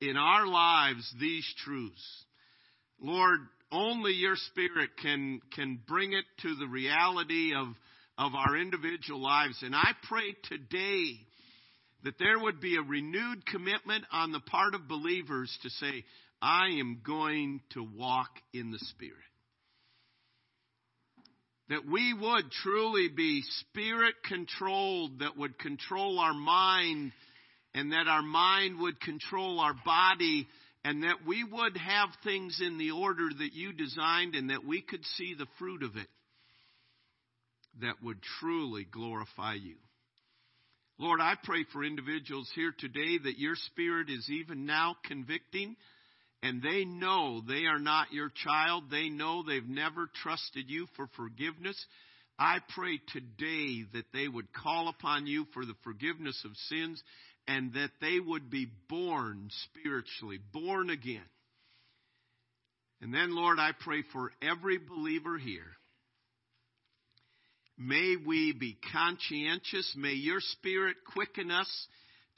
in 0.00 0.16
our 0.16 0.46
lives 0.46 1.12
these 1.18 1.44
truths. 1.64 2.24
Lord, 3.00 3.40
only 3.72 4.12
your 4.12 4.36
Spirit 4.36 4.90
can, 5.02 5.40
can 5.54 5.80
bring 5.86 6.12
it 6.12 6.24
to 6.42 6.54
the 6.54 6.66
reality 6.66 7.52
of, 7.54 7.68
of 8.18 8.32
our 8.34 8.56
individual 8.56 9.20
lives. 9.20 9.62
And 9.62 9.74
I 9.74 9.90
pray 10.08 10.34
today 10.48 11.20
that 12.04 12.18
there 12.18 12.38
would 12.38 12.60
be 12.60 12.76
a 12.76 12.82
renewed 12.82 13.44
commitment 13.46 14.04
on 14.12 14.32
the 14.32 14.40
part 14.40 14.74
of 14.74 14.88
believers 14.88 15.56
to 15.62 15.70
say, 15.70 16.04
I 16.40 16.66
am 16.78 17.00
going 17.04 17.60
to 17.72 17.82
walk 17.82 18.30
in 18.52 18.70
the 18.70 18.78
Spirit. 18.78 19.14
That 21.68 21.84
we 21.90 22.14
would 22.14 22.50
truly 22.62 23.08
be 23.08 23.42
spirit 23.60 24.14
controlled, 24.28 25.18
that 25.18 25.36
would 25.36 25.58
control 25.58 26.20
our 26.20 26.34
mind, 26.34 27.10
and 27.74 27.90
that 27.90 28.06
our 28.06 28.22
mind 28.22 28.78
would 28.78 29.00
control 29.00 29.58
our 29.58 29.74
body 29.84 30.46
and 30.86 31.02
that 31.02 31.26
we 31.26 31.42
would 31.42 31.76
have 31.76 32.10
things 32.22 32.60
in 32.64 32.78
the 32.78 32.92
order 32.92 33.28
that 33.36 33.52
you 33.52 33.72
designed 33.72 34.36
and 34.36 34.50
that 34.50 34.64
we 34.64 34.80
could 34.80 35.04
see 35.16 35.34
the 35.36 35.48
fruit 35.58 35.82
of 35.82 35.96
it 35.96 36.06
that 37.80 37.96
would 38.04 38.22
truly 38.38 38.84
glorify 38.84 39.54
you. 39.54 39.74
Lord, 40.96 41.20
I 41.20 41.34
pray 41.42 41.64
for 41.72 41.82
individuals 41.82 42.48
here 42.54 42.72
today 42.78 43.18
that 43.24 43.36
your 43.36 43.56
Spirit 43.56 44.10
is 44.10 44.30
even 44.30 44.64
now 44.64 44.94
convicting 45.04 45.74
and 46.40 46.62
they 46.62 46.84
know 46.84 47.40
they 47.40 47.64
are 47.64 47.80
not 47.80 48.12
your 48.12 48.30
child. 48.44 48.84
They 48.88 49.08
know 49.08 49.42
they've 49.42 49.68
never 49.68 50.08
trusted 50.22 50.70
you 50.70 50.86
for 50.94 51.08
forgiveness. 51.16 51.84
I 52.38 52.58
pray 52.76 53.00
today 53.12 53.86
that 53.92 54.12
they 54.12 54.28
would 54.28 54.52
call 54.52 54.86
upon 54.86 55.26
you 55.26 55.46
for 55.52 55.66
the 55.66 55.74
forgiveness 55.82 56.40
of 56.44 56.52
sins 56.68 57.02
and 57.48 57.72
that 57.74 57.90
they 58.00 58.18
would 58.18 58.50
be 58.50 58.66
born 58.88 59.50
spiritually, 59.64 60.38
born 60.52 60.90
again. 60.90 61.20
And 63.00 63.12
then, 63.12 63.34
Lord, 63.34 63.58
I 63.58 63.70
pray 63.78 64.02
for 64.12 64.32
every 64.42 64.78
believer 64.78 65.38
here. 65.38 65.76
May 67.78 68.16
we 68.16 68.52
be 68.52 68.78
conscientious. 68.92 69.94
May 69.96 70.14
your 70.14 70.40
Spirit 70.40 70.96
quicken 71.12 71.50
us 71.50 71.68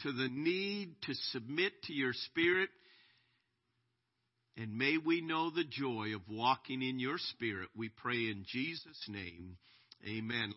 to 0.00 0.12
the 0.12 0.28
need 0.28 0.94
to 1.02 1.14
submit 1.32 1.72
to 1.84 1.92
your 1.92 2.12
Spirit. 2.12 2.70
And 4.56 4.76
may 4.76 4.98
we 4.98 5.20
know 5.20 5.50
the 5.50 5.64
joy 5.64 6.14
of 6.16 6.22
walking 6.28 6.82
in 6.82 6.98
your 6.98 7.18
Spirit. 7.18 7.68
We 7.76 7.88
pray 7.88 8.28
in 8.28 8.44
Jesus' 8.48 9.06
name. 9.08 9.56
Amen. 10.06 10.54